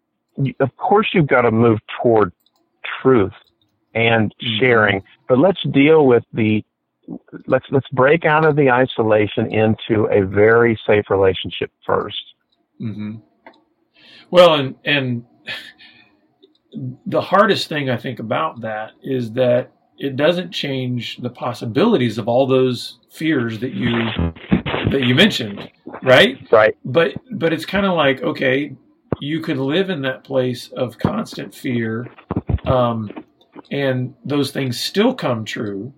Of 0.61 0.77
course, 0.77 1.09
you've 1.13 1.27
got 1.27 1.43
to 1.43 1.51
move 1.51 1.81
toward 2.01 2.33
truth 3.03 3.33
and 3.95 4.35
mm-hmm. 4.43 4.59
sharing, 4.59 5.03
but 5.29 5.39
let's 5.39 5.63
deal 5.71 6.07
with 6.07 6.25
the 6.33 6.65
let's 7.47 7.67
let's 7.71 7.89
break 7.93 8.25
out 8.25 8.45
of 8.45 8.57
the 8.57 8.71
isolation 8.71 9.53
into 9.53 10.07
a 10.07 10.27
very 10.27 10.79
safe 10.87 11.09
relationship 11.09 11.71
1st 11.89 12.13
mm-hmm. 12.81 13.15
Well, 14.31 14.55
and 14.55 14.75
and 14.85 15.25
the 17.07 17.21
hardest 17.21 17.69
thing 17.69 17.89
I 17.91 17.97
think 17.97 18.19
about 18.19 18.61
that 18.63 18.93
is 19.03 19.33
that 19.33 19.73
it 19.99 20.17
doesn't 20.17 20.51
change 20.51 21.17
the 21.19 21.31
possibilities 21.31 22.19
of 22.19 22.29
all 22.29 22.47
those 22.47 22.99
fears 23.11 23.59
that 23.61 23.73
you 23.73 23.91
that 24.91 25.03
you 25.03 25.15
mentioned, 25.15 25.71
right? 26.03 26.39
Right. 26.51 26.77
But 26.85 27.15
but 27.33 27.53
it's 27.53 27.67
kind 27.67 27.87
of 27.87 27.95
like 27.95 28.23
okay, 28.23 28.75
you 29.21 29.41
could 29.41 29.59
live 29.59 29.91
in 29.91 30.03
that 30.03 30.25
place 30.25 30.69
of 30.69 30.99
constant 30.99 31.55
fear, 31.55 32.07
um, 32.67 33.11
and 33.71 34.15
those 34.25 34.51
things 34.51 34.79
still 34.79 35.15
come 35.15 35.45
true, 35.45 35.93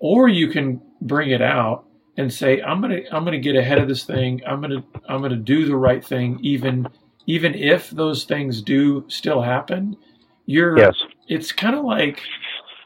or 0.00 0.28
you 0.28 0.48
can 0.48 0.80
bring 1.00 1.30
it 1.30 1.42
out 1.42 1.84
and 2.16 2.32
say, 2.32 2.60
I'm 2.62 2.80
gonna 2.80 3.00
I'm 3.12 3.24
gonna 3.24 3.38
get 3.38 3.56
ahead 3.56 3.78
of 3.78 3.88
this 3.88 4.04
thing. 4.04 4.40
I'm 4.46 4.60
gonna 4.60 4.84
I'm 5.08 5.20
gonna 5.20 5.36
do 5.36 5.66
the 5.66 5.76
right 5.76 6.04
thing, 6.04 6.38
even 6.42 6.88
even 7.26 7.54
if 7.54 7.90
those 7.90 8.24
things 8.24 8.62
do 8.62 9.04
still 9.08 9.42
happen. 9.42 9.96
You're 10.46 10.78
yes. 10.78 10.94
It's 11.26 11.52
kind 11.52 11.74
of 11.74 11.84
like 11.84 12.20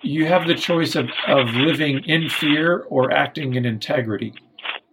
you 0.03 0.27
have 0.27 0.47
the 0.47 0.55
choice 0.55 0.95
of, 0.95 1.09
of 1.27 1.49
living 1.51 2.05
in 2.05 2.29
fear 2.29 2.85
or 2.89 3.11
acting 3.11 3.55
in 3.55 3.65
integrity. 3.65 4.35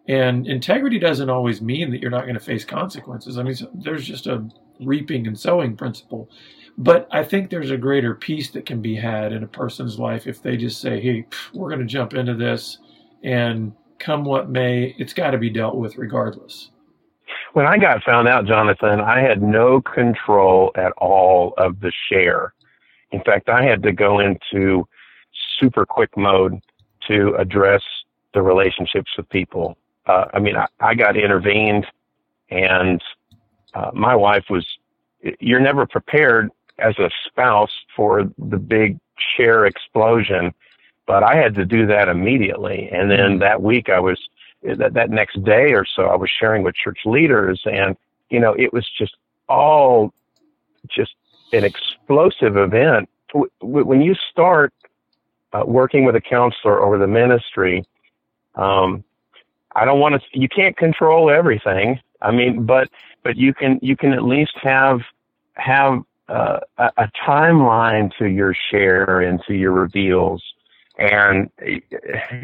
And 0.07 0.47
integrity 0.47 0.99
doesn't 0.99 1.29
always 1.29 1.61
mean 1.61 1.91
that 1.91 2.01
you're 2.01 2.11
not 2.11 2.23
going 2.23 2.35
to 2.35 2.39
face 2.39 2.63
consequences. 2.63 3.37
I 3.37 3.43
mean, 3.43 3.55
there's 3.73 4.05
just 4.05 4.27
a 4.27 4.47
reaping 4.79 5.25
and 5.27 5.39
sowing 5.39 5.75
principle. 5.75 6.29
But 6.77 7.07
I 7.11 7.23
think 7.23 7.49
there's 7.49 7.71
a 7.71 7.77
greater 7.77 8.13
peace 8.13 8.51
that 8.51 8.65
can 8.65 8.81
be 8.81 8.95
had 8.95 9.31
in 9.31 9.43
a 9.43 9.47
person's 9.47 9.97
life 9.97 10.27
if 10.27 10.41
they 10.41 10.57
just 10.57 10.81
say, 10.81 10.99
hey, 10.99 11.25
we're 11.53 11.69
going 11.69 11.79
to 11.79 11.85
jump 11.85 12.13
into 12.13 12.35
this 12.35 12.79
and 13.23 13.73
come 13.97 14.25
what 14.25 14.49
may, 14.49 14.93
it's 14.97 15.13
got 15.13 15.31
to 15.31 15.37
be 15.37 15.49
dealt 15.49 15.77
with 15.77 15.97
regardless. 15.97 16.71
When 17.53 17.65
I 17.65 17.77
got 17.77 18.03
found 18.03 18.27
out, 18.27 18.45
Jonathan, 18.45 18.99
I 18.99 19.19
had 19.21 19.41
no 19.41 19.81
control 19.81 20.71
at 20.75 20.91
all 20.97 21.53
of 21.57 21.79
the 21.79 21.91
share. 22.09 22.53
In 23.15 23.21
fact, 23.21 23.47
I 23.47 23.63
had 23.63 23.81
to 23.83 23.93
go 23.93 24.19
into 24.19 24.85
super 25.57 25.85
quick 25.85 26.17
mode 26.17 26.59
to 27.07 27.33
address 27.35 27.81
the 28.33 28.41
relationships 28.41 29.09
with 29.15 29.29
people. 29.29 29.77
Uh, 30.05 30.25
I 30.33 30.39
mean, 30.39 30.57
I, 30.57 30.67
I, 30.81 30.95
got 30.95 31.15
intervened, 31.15 31.87
and 32.49 33.01
uh, 33.73 33.91
my 33.93 34.15
wife 34.15 34.45
was. 34.49 34.67
You're 35.39 35.61
never 35.61 35.87
prepared 35.87 36.51
as 36.77 36.99
a 36.99 37.09
spouse 37.25 37.71
for 37.95 38.29
the 38.37 38.57
big 38.57 38.99
share 39.37 39.65
explosion, 39.65 40.53
but 41.07 41.23
I 41.23 41.35
had 41.37 41.55
to 41.55 41.65
do 41.65 41.87
that 41.87 42.09
immediately. 42.09 42.89
And 42.91 43.09
then 43.09 43.39
that 43.39 43.61
week, 43.61 43.87
I 43.87 43.99
was 44.01 44.19
that 44.61 44.93
that 44.93 45.09
next 45.09 45.41
day 45.45 45.71
or 45.71 45.85
so, 45.85 46.07
I 46.07 46.17
was 46.17 46.29
sharing 46.29 46.63
with 46.63 46.75
church 46.75 46.99
leaders, 47.05 47.61
and 47.63 47.95
you 48.29 48.41
know, 48.41 48.53
it 48.59 48.73
was 48.73 48.85
just 48.99 49.15
all 49.47 50.13
just 50.89 51.15
an 51.53 51.63
explosive 51.63 52.57
event. 52.57 53.09
When 53.61 54.01
you 54.01 54.15
start 54.31 54.73
uh, 55.53 55.63
working 55.65 56.05
with 56.05 56.15
a 56.15 56.21
counselor 56.21 56.79
or 56.79 56.95
a 57.01 57.07
ministry, 57.07 57.85
um, 58.55 59.03
I 59.75 59.85
don't 59.85 59.99
want 59.99 60.15
to. 60.15 60.39
You 60.39 60.47
can't 60.47 60.77
control 60.77 61.29
everything. 61.29 61.99
I 62.21 62.31
mean, 62.31 62.65
but 62.65 62.89
but 63.23 63.35
you 63.35 63.53
can 63.53 63.79
you 63.81 63.97
can 63.97 64.13
at 64.13 64.23
least 64.23 64.53
have 64.61 65.01
have 65.53 66.01
uh, 66.29 66.59
a, 66.77 66.91
a 66.97 67.11
timeline 67.27 68.11
to 68.17 68.25
your 68.25 68.55
share 68.71 69.19
and 69.19 69.41
to 69.47 69.53
your 69.53 69.71
reveals, 69.71 70.41
and 70.97 71.49
uh, 71.61 72.35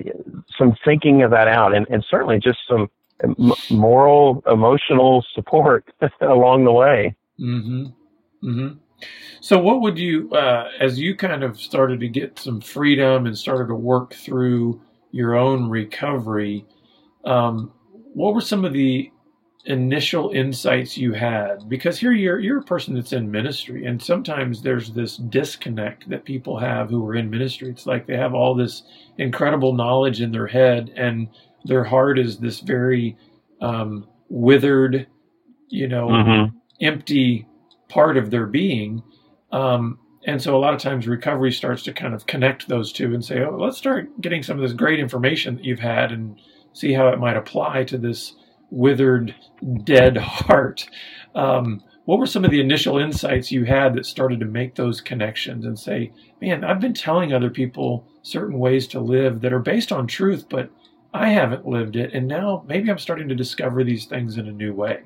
some 0.58 0.76
thinking 0.84 1.24
of 1.24 1.32
that 1.32 1.48
out, 1.48 1.74
and, 1.74 1.88
and 1.90 2.06
certainly 2.10 2.40
just 2.40 2.60
some 2.68 2.90
moral, 3.70 4.44
emotional 4.48 5.26
support 5.34 5.86
along 6.22 6.66
the 6.66 6.72
way. 6.72 7.16
Mm-hmm. 7.40 7.86
Mm-hmm. 8.44 8.78
So, 9.40 9.58
what 9.60 9.82
would 9.82 9.98
you, 9.98 10.30
uh, 10.32 10.70
as 10.80 11.00
you 11.00 11.16
kind 11.16 11.44
of 11.44 11.60
started 11.60 12.00
to 12.02 12.08
get 12.08 12.38
some 12.38 12.62
freedom 12.62 13.26
and 13.26 13.38
started 13.38 13.68
to 13.68 13.76
work 13.76 14.14
through 14.14 14.82
your 15.12 15.36
own 15.36 15.70
recovery, 15.70 16.66
um, 17.26 17.72
what 18.14 18.34
were 18.34 18.42
some 18.42 18.66
of 18.66 18.74
the 18.74 19.12
initial 19.66 20.30
insights 20.32 20.98
you 20.98 21.14
had? 21.14 21.68
Because 21.68 22.00
here 22.00 22.12
you're 22.12 22.40
you're 22.40 22.60
a 22.60 22.64
person 22.64 22.94
that's 22.94 23.14
in 23.14 23.32
ministry, 23.32 23.86
and 23.86 24.02
sometimes 24.02 24.62
there's 24.62 24.92
this 24.92 25.18
disconnect 25.18 26.10
that 26.10 26.26
people 26.26 26.60
have 26.60 26.90
who 26.90 27.06
are 27.08 27.16
in 27.16 27.30
ministry. 27.30 27.70
It's 27.70 27.88
like 27.88 28.06
they 28.06 28.18
have 28.18 28.34
all 28.34 28.54
this 28.54 28.84
incredible 29.18 29.74
knowledge 29.74 30.22
in 30.22 30.32
their 30.32 30.48
head, 30.48 30.92
and 30.96 31.28
their 31.66 31.84
heart 31.84 32.20
is 32.20 32.38
this 32.38 32.60
very 32.60 33.18
um, 33.62 34.08
withered, 34.30 35.08
you 35.70 35.88
know, 35.88 36.08
mm-hmm. 36.08 36.58
empty 36.82 37.48
part 37.92 38.18
of 38.18 38.32
their 38.32 38.46
being. 38.46 39.04
Um, 39.52 40.00
and 40.26 40.42
so 40.42 40.56
a 40.56 40.60
lot 40.60 40.74
of 40.74 40.80
times 40.80 41.08
recovery 41.08 41.52
starts 41.52 41.84
to 41.84 41.94
kind 41.94 42.14
of 42.14 42.26
connect 42.26 42.68
those 42.68 42.92
two 42.92 43.14
and 43.14 43.24
say, 43.24 43.42
oh, 43.42 43.58
let's 43.58 43.78
start 43.78 44.22
getting 44.22 44.44
some 44.44 44.58
of 44.58 44.62
this 44.62 44.74
great 44.74 45.00
information 45.00 45.56
that 45.56 45.66
you've 45.66 45.80
had 45.80 46.12
and 46.12 46.40
see 46.74 46.94
how 46.94 47.10
it 47.10 47.20
might 47.20 47.38
apply 47.38 47.84
to 47.86 47.98
this 47.98 48.36
withered, 48.70 49.36
dead 49.84 50.18
heart. 50.18 50.88
Um, 51.36 51.84
what 52.06 52.20
were 52.20 52.28
some 52.28 52.46
of 52.46 52.52
the 52.52 52.62
initial 52.62 52.98
insights 52.98 53.52
you 53.52 53.66
had 53.66 53.94
that 53.96 54.06
started 54.06 54.40
to 54.40 54.46
make 54.46 54.76
those 54.76 55.02
connections 55.02 55.66
and 55.66 55.78
say, 55.78 56.12
man, 56.42 56.64
I've 56.64 56.80
been 56.80 56.94
telling 56.94 57.34
other 57.34 57.50
people 57.50 58.08
certain 58.22 58.58
ways 58.60 58.88
to 58.88 59.00
live 59.00 59.42
that 59.42 59.54
are 59.54 59.60
based 59.60 59.92
on 59.92 60.08
truth, 60.08 60.46
but 60.50 60.70
I 61.14 61.30
haven't 61.30 61.68
lived 61.68 61.96
it. 61.96 62.14
And 62.14 62.28
now 62.28 62.64
maybe 62.68 62.90
I'm 62.90 62.98
starting 62.98 63.28
to 63.30 63.36
discover 63.36 63.84
these 63.84 64.06
things 64.06 64.38
in 64.38 64.48
a 64.48 64.52
new 64.52 64.74
way. 64.74 65.04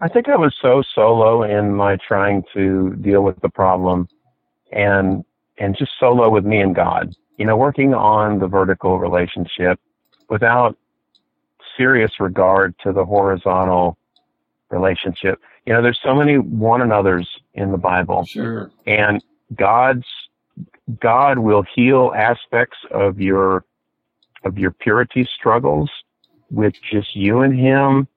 I 0.00 0.08
think 0.08 0.28
I 0.28 0.36
was 0.36 0.54
so 0.60 0.82
solo 0.94 1.42
in 1.42 1.74
my 1.74 1.96
trying 1.96 2.42
to 2.54 2.94
deal 2.96 3.22
with 3.22 3.40
the 3.40 3.50
problem 3.50 4.08
and 4.72 5.24
and 5.58 5.76
just 5.76 5.92
solo 5.98 6.30
with 6.30 6.44
me 6.44 6.60
and 6.60 6.74
God. 6.74 7.14
You 7.36 7.44
know, 7.44 7.56
working 7.56 7.94
on 7.94 8.38
the 8.38 8.46
vertical 8.46 8.98
relationship 8.98 9.78
without 10.28 10.76
serious 11.76 12.12
regard 12.18 12.74
to 12.82 12.92
the 12.92 13.04
horizontal 13.04 13.98
relationship. 14.70 15.40
You 15.66 15.74
know, 15.74 15.82
there's 15.82 16.00
so 16.02 16.14
many 16.14 16.38
one 16.38 16.80
another's 16.80 17.28
in 17.54 17.70
the 17.70 17.78
Bible. 17.78 18.24
Sure. 18.24 18.70
And 18.86 19.22
God's 19.54 20.06
God 21.00 21.38
will 21.38 21.62
heal 21.74 22.12
aspects 22.16 22.78
of 22.90 23.20
your 23.20 23.64
of 24.44 24.58
your 24.58 24.70
purity 24.70 25.28
struggles 25.36 25.90
with 26.50 26.74
just 26.90 27.14
you 27.14 27.40
and 27.40 27.58
him 27.58 28.08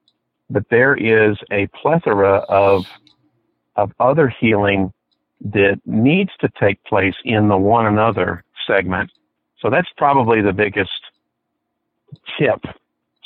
but 0.54 0.70
there 0.70 0.96
is 0.96 1.38
a 1.52 1.68
plethora 1.82 2.38
of 2.48 2.86
of 3.76 3.92
other 4.00 4.30
healing 4.30 4.94
that 5.42 5.82
needs 5.86 6.30
to 6.40 6.50
take 6.60 6.82
place 6.84 7.16
in 7.26 7.48
the 7.48 7.58
one 7.58 7.88
another 7.88 8.44
segment. 8.68 9.12
So 9.60 9.70
that's 9.70 9.90
probably 9.98 10.42
the 10.42 10.54
biggest 10.54 10.92
tip 12.38 12.64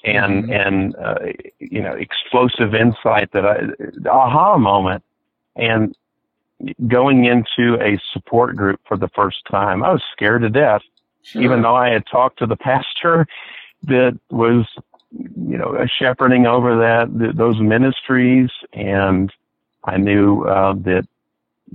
and 0.05 0.45
mm-hmm. 0.45 0.51
and 0.51 0.95
uh, 0.95 1.15
you 1.59 1.81
know 1.81 1.93
explosive 1.93 2.73
insight 2.73 3.31
that 3.33 3.45
I 3.45 4.09
aha 4.09 4.57
moment 4.57 5.03
and 5.55 5.95
going 6.87 7.25
into 7.25 7.79
a 7.81 7.99
support 8.13 8.55
group 8.55 8.79
for 8.87 8.97
the 8.97 9.09
first 9.09 9.39
time 9.49 9.83
I 9.83 9.91
was 9.91 10.03
scared 10.11 10.41
to 10.43 10.49
death 10.49 10.81
sure. 11.23 11.41
even 11.41 11.61
though 11.61 11.75
I 11.75 11.89
had 11.89 12.05
talked 12.07 12.39
to 12.39 12.45
the 12.45 12.55
pastor 12.71 13.27
that 13.83 14.17
was 14.29 14.65
you 15.11 15.57
know, 15.57 15.85
shepherding 15.97 16.45
over 16.45 16.77
that, 16.77 17.17
th- 17.17 17.35
those 17.35 17.59
ministries. 17.59 18.49
And 18.73 19.31
I 19.83 19.97
knew, 19.97 20.43
uh, 20.43 20.73
that, 20.73 21.07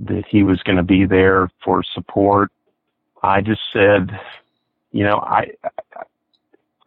that 0.05 0.25
he 0.27 0.43
was 0.43 0.61
going 0.63 0.77
to 0.77 0.83
be 0.83 1.05
there 1.05 1.49
for 1.63 1.83
support. 1.83 2.51
I 3.21 3.41
just 3.41 3.61
said, 3.71 4.19
you 4.91 5.03
know, 5.03 5.17
I, 5.17 5.51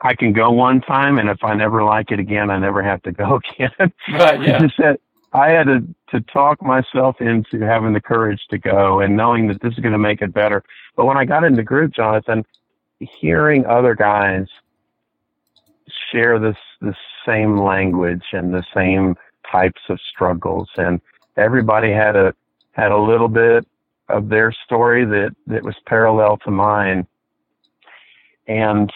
I 0.00 0.14
can 0.14 0.32
go 0.32 0.50
one 0.50 0.80
time, 0.80 1.18
and 1.18 1.28
if 1.28 1.42
I 1.42 1.54
never 1.54 1.82
like 1.82 2.10
it 2.10 2.20
again, 2.20 2.50
I 2.50 2.58
never 2.58 2.82
have 2.82 3.02
to 3.02 3.12
go 3.12 3.40
again. 3.58 3.92
Right. 4.12 4.42
Yeah. 4.42 4.56
I 4.56 4.60
just 4.60 4.76
said 4.76 4.98
I 5.32 5.50
had 5.50 5.66
to 5.66 5.86
to 6.10 6.20
talk 6.20 6.62
myself 6.62 7.20
into 7.20 7.60
having 7.60 7.92
the 7.92 8.00
courage 8.00 8.40
to 8.50 8.58
go 8.58 9.00
and 9.00 9.16
knowing 9.16 9.48
that 9.48 9.60
this 9.60 9.72
is 9.72 9.80
going 9.80 9.92
to 9.92 9.98
make 9.98 10.22
it 10.22 10.32
better. 10.32 10.62
But 10.94 11.06
when 11.06 11.16
I 11.16 11.24
got 11.24 11.44
into 11.44 11.62
group, 11.62 11.92
Jonathan, 11.92 12.44
hearing 13.00 13.66
other 13.66 13.94
guys 13.94 14.46
share 16.10 16.38
this 16.38 16.56
the 16.80 16.94
same 17.24 17.58
language 17.58 18.24
and 18.32 18.52
the 18.52 18.64
same 18.74 19.16
types 19.50 19.80
of 19.88 19.98
struggles. 20.12 20.68
And 20.76 21.00
everybody 21.36 21.92
had 21.92 22.16
a 22.16 22.34
had 22.72 22.92
a 22.92 22.98
little 22.98 23.28
bit 23.28 23.66
of 24.08 24.28
their 24.28 24.52
story 24.64 25.04
that 25.04 25.34
that 25.46 25.62
was 25.62 25.74
parallel 25.86 26.36
to 26.38 26.50
mine. 26.50 27.06
And 28.46 28.92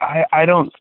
I, 0.00 0.24
I 0.32 0.46
don't 0.46 0.72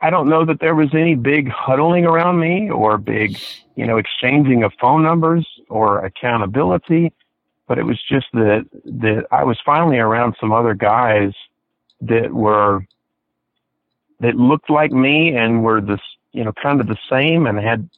I 0.00 0.10
don't 0.10 0.28
know 0.28 0.44
that 0.44 0.60
there 0.60 0.74
was 0.74 0.92
any 0.94 1.14
big 1.14 1.48
huddling 1.48 2.04
around 2.04 2.40
me 2.40 2.70
or 2.70 2.98
big, 2.98 3.38
you 3.76 3.86
know, 3.86 3.98
exchanging 3.98 4.64
of 4.64 4.72
phone 4.80 5.02
numbers 5.02 5.46
or 5.68 6.04
accountability, 6.04 7.12
but 7.68 7.78
it 7.78 7.84
was 7.84 8.00
just 8.08 8.26
that 8.32 8.66
that 8.84 9.26
I 9.30 9.44
was 9.44 9.58
finally 9.64 9.98
around 9.98 10.36
some 10.40 10.52
other 10.52 10.74
guys 10.74 11.32
that 12.00 12.32
were 12.32 12.84
that 14.22 14.36
looked 14.36 14.70
like 14.70 14.92
me 14.92 15.36
and 15.36 15.62
were 15.62 15.80
this, 15.80 16.00
you 16.32 16.42
know, 16.44 16.52
kind 16.62 16.80
of 16.80 16.86
the 16.86 16.96
same 17.10 17.46
and 17.46 17.58
had 17.58 17.88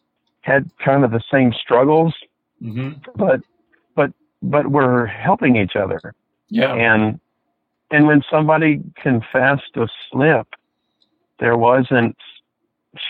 had 0.41 0.69
kind 0.85 1.05
of 1.05 1.11
the 1.11 1.23
same 1.31 1.53
struggles, 1.53 2.15
mm-hmm. 2.61 2.99
but 3.15 3.41
but 3.95 4.11
but 4.43 4.67
were 4.67 5.07
helping 5.07 5.57
each 5.57 5.77
other. 5.77 6.15
Yeah. 6.49 6.75
And 6.75 7.21
and 7.91 8.07
when 8.07 8.23
somebody 8.31 8.81
confessed 8.97 9.77
a 9.77 9.87
slip, 10.11 10.49
there 11.39 11.57
wasn't 11.57 12.17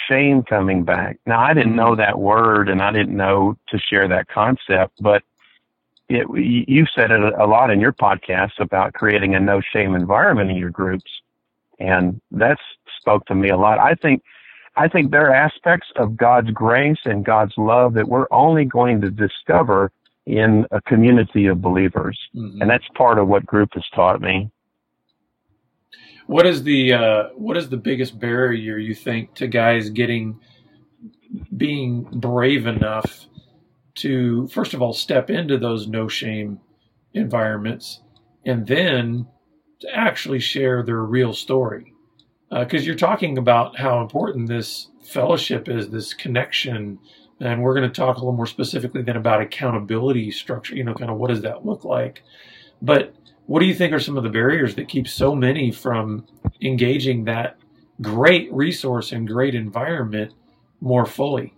shame 0.09 0.43
coming 0.43 0.83
back. 0.83 1.19
Now 1.25 1.41
I 1.41 1.55
didn't 1.55 1.77
know 1.77 1.95
that 1.95 2.19
word 2.19 2.69
and 2.69 2.83
I 2.83 2.91
didn't 2.93 3.17
know 3.17 3.57
to 3.69 3.79
share 3.79 4.09
that 4.09 4.29
concept, 4.29 5.01
but 5.01 5.23
it, 6.09 6.27
you 6.37 6.87
said 6.95 7.11
it 7.11 7.21
a 7.39 7.47
lot 7.47 7.71
in 7.71 7.81
your 7.81 7.93
podcast 7.93 8.59
about 8.59 8.93
creating 8.93 9.35
a 9.35 9.41
no 9.41 9.61
shame 9.61 9.95
environment 9.95 10.51
in 10.51 10.57
your 10.57 10.71
groups. 10.71 11.11
And 11.79 12.21
that's 12.31 12.61
spoke 13.05 13.27
to 13.27 13.35
me 13.35 13.51
a 13.51 13.57
lot. 13.57 13.79
I 13.79 13.95
think, 13.95 14.23
I 14.77 14.89
think 14.89 15.11
there 15.11 15.29
are 15.29 15.35
aspects 15.35 15.89
of 15.97 16.17
God's 16.17 16.51
grace 16.51 16.99
and 17.05 17.25
God's 17.25 17.53
love 17.59 17.93
that 17.95 18.09
we're 18.09 18.27
only 18.31 18.65
going 18.65 19.03
to 19.03 19.11
discover 19.11 19.93
in 20.27 20.65
a 20.71 20.81
community 20.83 21.47
of 21.47 21.61
believers. 21.61 22.19
Mm-hmm. 22.35 22.63
And 22.63 22.71
that's 22.71 22.89
part 22.95 23.19
of 23.19 23.29
what 23.29 23.45
group 23.45 23.71
has 23.75 23.85
taught 23.95 24.21
me. 24.21 24.51
What 26.27 26.47
is 26.47 26.63
the 26.63 26.95
uh, 26.95 27.23
what 27.35 27.59
is 27.59 27.69
the 27.69 27.77
biggest 27.77 28.19
barrier 28.19 28.79
you 28.79 28.95
think 28.95 29.35
to 29.35 29.47
guys 29.47 29.91
getting 29.91 30.41
being 31.55 32.05
brave 32.05 32.67
enough 32.67 33.27
to 33.97 34.49
first 34.49 34.73
of 34.73 34.81
all 34.81 34.95
step 34.95 35.29
into 35.29 35.59
those 35.59 35.87
no 35.87 36.09
shame 36.09 36.61
environments 37.13 38.01
and 38.47 38.67
then 38.67 39.27
to 39.81 39.95
actually 39.95 40.41
share 40.41 40.83
their 40.83 41.03
real 41.03 41.35
story 41.35 41.94
because 42.51 42.83
uh, 42.83 42.85
you're 42.85 42.95
talking 42.95 43.39
about 43.39 43.79
how 43.79 44.01
important 44.01 44.49
this 44.49 44.89
fellowship 45.03 45.69
is 45.69 45.91
this 45.91 46.15
connection 46.15 46.99
and 47.41 47.63
we're 47.63 47.75
going 47.75 47.89
to 47.89 47.95
talk 47.95 48.17
a 48.17 48.21
little 48.21 48.33
more 48.33 48.47
specifically 48.47 49.03
then 49.03 49.17
about 49.17 49.41
accountability 49.41 50.31
structure 50.31 50.75
you 50.75 50.85
know 50.85 50.95
kind 50.95 51.11
of 51.11 51.17
what 51.17 51.29
does 51.29 51.43
that 51.43 51.65
look 51.67 51.85
like 51.85 52.23
but 52.81 53.15
what 53.47 53.61
do 53.61 53.67
you 53.67 53.75
think 53.75 53.93
are 53.93 53.99
some 53.99 54.17
of 54.17 54.23
the 54.23 54.31
barriers 54.31 54.75
that 54.77 54.89
keep 54.89 55.07
so 55.07 55.35
many 55.35 55.71
from 55.71 56.27
engaging 56.63 57.25
that 57.25 57.59
great 58.01 58.53
resource 58.53 59.13
and 59.13 59.29
great 59.29 59.55
environment 59.55 60.33
more 60.81 61.05
fully? 61.07 61.55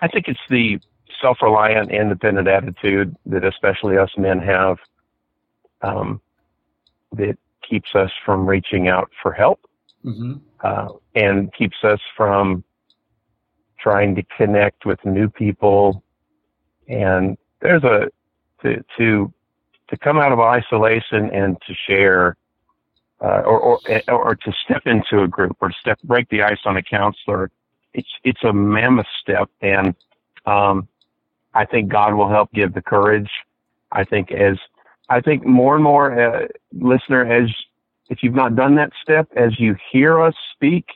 I 0.00 0.08
think 0.08 0.26
it's 0.28 0.40
the 0.50 0.78
self 1.20 1.38
reliant, 1.42 1.92
independent 1.92 2.48
attitude 2.48 3.16
that 3.26 3.44
especially 3.44 3.96
us 3.96 4.10
men 4.18 4.40
have 4.40 4.78
um, 5.82 6.20
that 7.12 7.38
keeps 7.68 7.94
us 7.94 8.10
from 8.24 8.46
reaching 8.46 8.88
out 8.88 9.10
for 9.22 9.32
help 9.32 9.60
mm-hmm. 10.04 10.34
uh, 10.60 10.88
and 11.14 11.52
keeps 11.54 11.76
us 11.82 12.00
from 12.16 12.64
trying 13.78 14.14
to 14.14 14.22
connect 14.36 14.86
with 14.86 14.98
new 15.04 15.28
people. 15.28 16.02
And 16.88 17.36
there's 17.60 17.84
a 17.84 18.10
to, 18.62 18.84
to 18.98 19.32
to 19.88 19.96
come 19.98 20.18
out 20.18 20.32
of 20.32 20.40
isolation 20.40 21.30
and 21.30 21.56
to 21.66 21.74
share, 21.86 22.36
uh, 23.20 23.42
or, 23.44 23.60
or 23.60 23.80
or 24.08 24.34
to 24.34 24.52
step 24.64 24.82
into 24.86 25.22
a 25.22 25.28
group 25.28 25.56
or 25.60 25.68
to 25.68 25.74
step 25.80 25.98
break 26.04 26.28
the 26.30 26.42
ice 26.42 26.60
on 26.64 26.76
a 26.76 26.82
counselor, 26.82 27.50
it's 27.92 28.08
it's 28.24 28.42
a 28.44 28.52
mammoth 28.52 29.06
step, 29.20 29.50
and 29.60 29.94
um, 30.46 30.88
I 31.54 31.64
think 31.64 31.90
God 31.90 32.14
will 32.14 32.28
help 32.28 32.52
give 32.52 32.74
the 32.74 32.82
courage. 32.82 33.30
I 33.92 34.04
think 34.04 34.32
as 34.32 34.56
I 35.08 35.20
think 35.20 35.44
more 35.44 35.74
and 35.74 35.84
more, 35.84 36.18
uh, 36.18 36.46
listener, 36.72 37.24
as 37.30 37.50
if 38.08 38.22
you've 38.22 38.34
not 38.34 38.56
done 38.56 38.74
that 38.76 38.92
step, 39.02 39.28
as 39.36 39.58
you 39.58 39.76
hear 39.90 40.20
us 40.20 40.34
speak, 40.52 40.86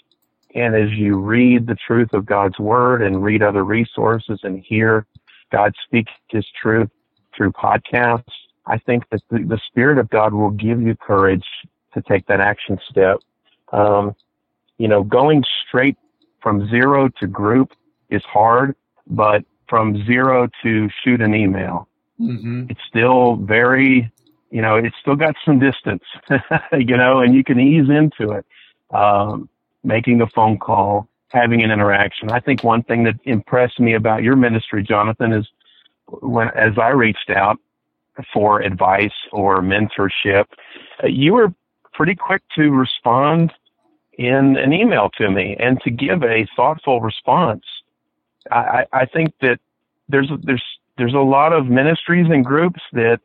and 0.55 0.75
as 0.75 0.91
you 0.93 1.19
read 1.19 1.67
the 1.67 1.75
truth 1.75 2.13
of 2.13 2.25
God's 2.27 2.59
word 2.59 3.03
and 3.03 3.23
read 3.23 3.43
other 3.43 3.65
resources 3.65 4.41
and 4.43 4.61
hear 4.61 5.07
God 5.53 5.75
speak 5.85 6.09
His 6.31 6.47
truth 6.61 6.91
through 7.37 7.53
podcasts 7.53 8.33
I 8.69 8.79
think 8.79 9.09
that 9.11 9.23
the, 9.31 9.39
the 9.39 9.59
Spirit 9.67 9.99
of 9.99 10.11
God 10.11 10.35
will 10.35 10.51
give 10.51 10.81
you 10.81 10.95
courage 10.95 11.47
to 11.95 12.03
take 12.03 12.27
that 12.27 12.41
action 12.41 12.79
step. 12.89 13.19
Um, 13.73 14.15
you 14.77 14.87
know, 14.87 15.03
going 15.03 15.43
straight 15.67 15.97
from 16.41 16.69
zero 16.69 17.09
to 17.21 17.27
group 17.27 17.73
is 18.11 18.23
hard, 18.25 18.77
but 19.07 19.43
from 19.69 20.05
zero 20.07 20.49
to 20.63 20.89
shoot 21.03 21.21
an 21.21 21.35
email, 21.35 21.88
mm-hmm. 22.21 22.67
it's 22.69 22.81
still 22.89 23.37
very, 23.37 24.11
you 24.51 24.63
know, 24.63 24.77
it's 24.77 24.97
still 25.01 25.17
got 25.17 25.35
some 25.45 25.59
distance, 25.59 26.05
you 26.73 26.97
know, 26.97 27.21
and 27.21 27.35
you 27.35 27.45
can 27.45 27.59
ease 27.61 27.89
into 27.89 28.33
it. 28.33 28.47
Um, 28.91 29.49
making 29.85 30.21
a 30.21 30.27
phone 30.27 30.59
call, 30.59 31.09
having 31.29 31.63
an 31.63 31.71
interaction. 31.71 32.31
I 32.31 32.41
think 32.41 32.65
one 32.65 32.83
thing 32.83 33.05
that 33.05 33.15
impressed 33.25 33.79
me 33.79 33.95
about 33.95 34.23
your 34.23 34.35
ministry, 34.35 34.83
Jonathan, 34.83 35.33
is 35.33 35.47
when, 36.07 36.49
as 36.49 36.79
I 36.79 36.89
reached 36.89 37.31
out, 37.31 37.59
for 38.33 38.61
advice 38.61 39.13
or 39.33 39.63
mentorship, 39.63 40.47
you 41.05 41.35
were 41.35 41.55
pretty 41.93 42.15
quick 42.15 42.43
to 42.57 42.71
respond 42.71 43.53
in 44.15 44.57
an 44.57 44.73
email 44.73 45.11
to 45.17 45.31
me 45.31 45.57
and 45.59 45.81
to 45.83 45.91
give 45.91 46.23
a 46.25 46.47
thoughtful 46.57 47.01
response. 47.01 47.63
I, 48.51 48.87
I 48.93 49.07
think 49.07 49.35
that 49.41 49.61
there's 50.09 50.31
there's 50.43 50.65
there's 50.99 51.15
a 51.15 51.19
lot 51.19 51.53
of 51.53 51.67
ministries 51.67 52.27
and 52.29 52.45
groups 52.45 52.81
that 52.93 53.21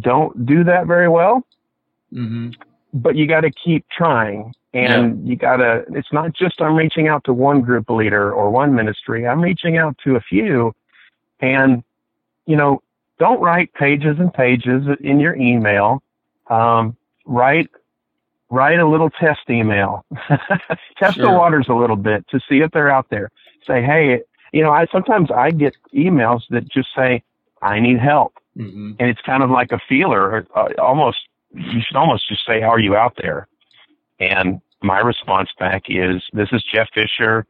don't 0.00 0.46
do 0.46 0.64
that 0.64 0.86
very 0.86 1.08
well. 1.08 1.46
Mm-hmm. 2.12 2.50
But 2.92 3.16
you 3.16 3.26
got 3.26 3.40
to 3.40 3.50
keep 3.50 3.84
trying, 3.96 4.54
and 4.72 5.24
yeah. 5.24 5.30
you 5.30 5.36
got 5.36 5.56
to. 5.56 5.84
It's 5.90 6.12
not 6.12 6.32
just 6.32 6.60
I'm 6.60 6.76
reaching 6.76 7.08
out 7.08 7.24
to 7.24 7.32
one 7.32 7.60
group 7.60 7.90
leader 7.90 8.32
or 8.32 8.50
one 8.50 8.74
ministry. 8.74 9.26
I'm 9.26 9.40
reaching 9.40 9.76
out 9.76 9.96
to 10.04 10.16
a 10.16 10.20
few, 10.20 10.72
and 11.40 11.82
you 12.46 12.56
know 12.56 12.82
don't 13.18 13.40
write 13.40 13.72
pages 13.74 14.16
and 14.18 14.32
pages 14.32 14.84
in 15.00 15.18
your 15.18 15.34
email. 15.34 16.02
Um, 16.48 16.96
write 17.26 17.68
write 18.50 18.78
a 18.78 18.86
little 18.88 19.10
test 19.10 19.40
email. 19.50 20.04
test 20.96 21.16
sure. 21.16 21.26
the 21.26 21.30
waters 21.30 21.66
a 21.68 21.74
little 21.74 21.96
bit 21.96 22.26
to 22.28 22.40
see 22.48 22.58
if 22.58 22.70
they're 22.70 22.90
out 22.90 23.06
there. 23.10 23.30
Say, 23.66 23.82
hey, 23.82 24.20
you 24.54 24.62
know, 24.62 24.70
I 24.70 24.86
sometimes 24.92 25.30
I 25.32 25.50
get 25.50 25.74
emails 25.92 26.42
that 26.50 26.68
just 26.70 26.88
say, 26.94 27.24
I 27.60 27.80
need 27.80 27.98
help. 27.98 28.34
Mm-hmm. 28.56 28.92
And 29.00 29.10
it's 29.10 29.20
kind 29.22 29.42
of 29.42 29.50
like 29.50 29.72
a 29.72 29.80
feeler, 29.88 30.46
uh, 30.54 30.68
almost, 30.80 31.18
you 31.52 31.80
should 31.84 31.96
almost 31.96 32.28
just 32.28 32.46
say, 32.46 32.60
how 32.60 32.68
are 32.68 32.78
you 32.78 32.94
out 32.94 33.18
there? 33.20 33.48
And 34.20 34.60
my 34.80 35.00
response 35.00 35.48
back 35.58 35.84
is, 35.88 36.22
this 36.32 36.50
is 36.52 36.62
Jeff 36.72 36.88
Fisher. 36.94 37.46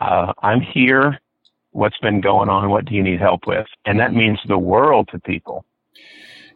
Uh, 0.00 0.32
I'm 0.42 0.62
here 0.62 1.20
what's 1.72 1.98
been 1.98 2.20
going 2.20 2.48
on? 2.48 2.70
What 2.70 2.86
do 2.86 2.94
you 2.94 3.02
need 3.02 3.20
help 3.20 3.46
with? 3.46 3.66
And 3.84 4.00
that 4.00 4.14
means 4.14 4.38
the 4.46 4.58
world 4.58 5.08
to 5.12 5.18
people. 5.18 5.64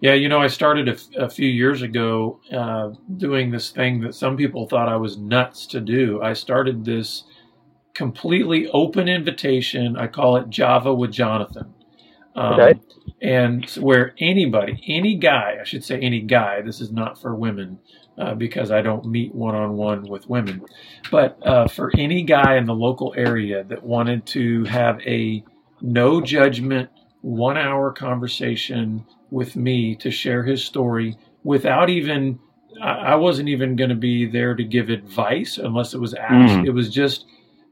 Yeah, 0.01 0.15
you 0.15 0.29
know, 0.29 0.41
I 0.41 0.47
started 0.47 0.89
a, 0.89 1.25
a 1.25 1.29
few 1.29 1.49
years 1.49 1.83
ago 1.83 2.41
uh, 2.53 2.91
doing 3.17 3.51
this 3.51 3.71
thing 3.71 4.01
that 4.03 4.15
some 4.15 4.37
people 4.37 4.67
thought 4.67 4.89
I 4.89 4.97
was 4.97 5.19
nuts 5.19 5.67
to 5.67 5.81
do. 5.81 6.23
I 6.23 6.33
started 6.35 6.85
this 6.85 7.25
completely 7.99 8.69
open 8.69 9.09
invitation. 9.09 9.97
I 9.97 10.07
call 10.07 10.37
it 10.37 10.49
Java 10.49 10.95
with 10.95 11.11
Jonathan. 11.11 11.75
Um, 12.37 12.61
okay. 12.61 12.81
And 13.21 13.69
where 13.71 14.15
anybody, 14.21 14.81
any 14.87 15.17
guy, 15.17 15.59
I 15.61 15.65
should 15.65 15.83
say 15.85 15.99
any 15.99 16.21
guy, 16.21 16.63
this 16.63 16.81
is 16.81 16.93
not 16.93 17.21
for 17.21 17.35
women, 17.35 17.81
uh, 18.17 18.35
because 18.35 18.71
I 18.71 18.83
don't 18.83 19.05
meet 19.05 19.35
one 19.35 19.57
on 19.57 19.77
one 19.77 20.03
with 20.05 20.29
women. 20.29 20.65
But 21.11 21.45
uh, 21.45 21.67
for 21.67 21.91
any 21.99 22.23
guy 22.23 22.57
in 22.57 22.67
the 22.67 22.75
local 22.75 23.13
area 23.17 23.65
that 23.65 23.83
wanted 23.83 24.25
to 24.27 24.63
have 24.67 25.01
a 25.01 25.43
no 25.81 26.21
judgment, 26.21 26.91
one 27.23 27.57
hour 27.57 27.93
conversation 27.93 29.05
with 29.33 29.57
me 29.57 29.97
to 29.97 30.13
share 30.13 30.45
his 30.45 30.65
story 30.65 31.19
without 31.43 31.91
even, 31.91 32.39
I 32.81 33.17
wasn't 33.17 33.49
even 33.49 33.75
going 33.75 33.91
to 33.91 33.97
be 33.97 34.25
there 34.25 34.55
to 34.55 34.63
give 34.63 34.89
advice 34.89 35.59
unless 35.59 35.95
it 35.95 36.01
was 36.01 36.15
asked. 36.15 36.55
Mm. 36.55 36.67
It 36.67 36.71
was 36.71 36.89
just 36.91 37.27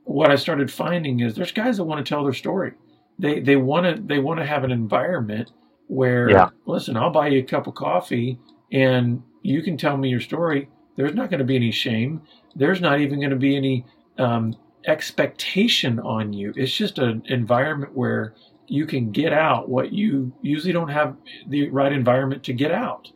what 0.07 0.31
I 0.31 0.37
started 0.37 0.71
finding 0.71 1.21
is 1.21 1.35
there's 1.35 1.53
guys 1.53 1.77
that 1.77 1.85
want 1.85 2.05
to 2.05 2.09
tell 2.09 2.25
their 2.25 2.33
story. 2.33 2.73
They 3.19 3.41
they 3.41 3.57
want 3.57 3.87
to 3.87 4.03
they 4.03 4.19
want 4.21 4.41
to 4.41 4.47
have 4.47 4.65
an 4.65 4.71
environment 4.71 5.53
where 5.89 6.31
yeah. 6.31 6.49
listen, 6.65 6.97
I'll 6.97 7.11
buy 7.11 7.29
you 7.29 7.41
a 7.41 7.43
cup 7.43 7.67
of 7.67 7.75
coffee 7.75 8.39
and 8.73 9.23
you 9.43 9.63
can 9.63 9.77
tell 9.77 9.97
me 9.97 10.09
your 10.09 10.21
story. 10.21 10.69
There's 10.97 11.15
not 11.15 11.29
going 11.31 11.39
to 11.41 11.45
be 11.45 11.57
any 11.57 11.73
shame. 11.73 12.23
There's 12.55 12.81
not 12.81 13.01
even 13.01 13.19
going 13.19 13.31
to 13.31 13.37
be 13.37 13.57
any 13.57 13.85
um, 14.19 14.57
expectation 14.87 15.99
on 15.99 16.33
you. 16.33 16.53
It's 16.57 16.75
just 16.75 16.99
an 16.99 17.23
environment 17.27 17.95
where 17.95 18.35
you 18.69 18.87
can 18.87 19.11
get 19.11 19.33
out 19.33 19.69
what 19.69 19.93
you 19.93 20.33
usually 20.41 20.73
don't 20.73 20.89
have 20.89 21.17
the 21.49 21.69
right 21.71 21.93
environment 21.93 22.45
to 22.45 22.53
get 22.53 22.73
out. 22.73 23.11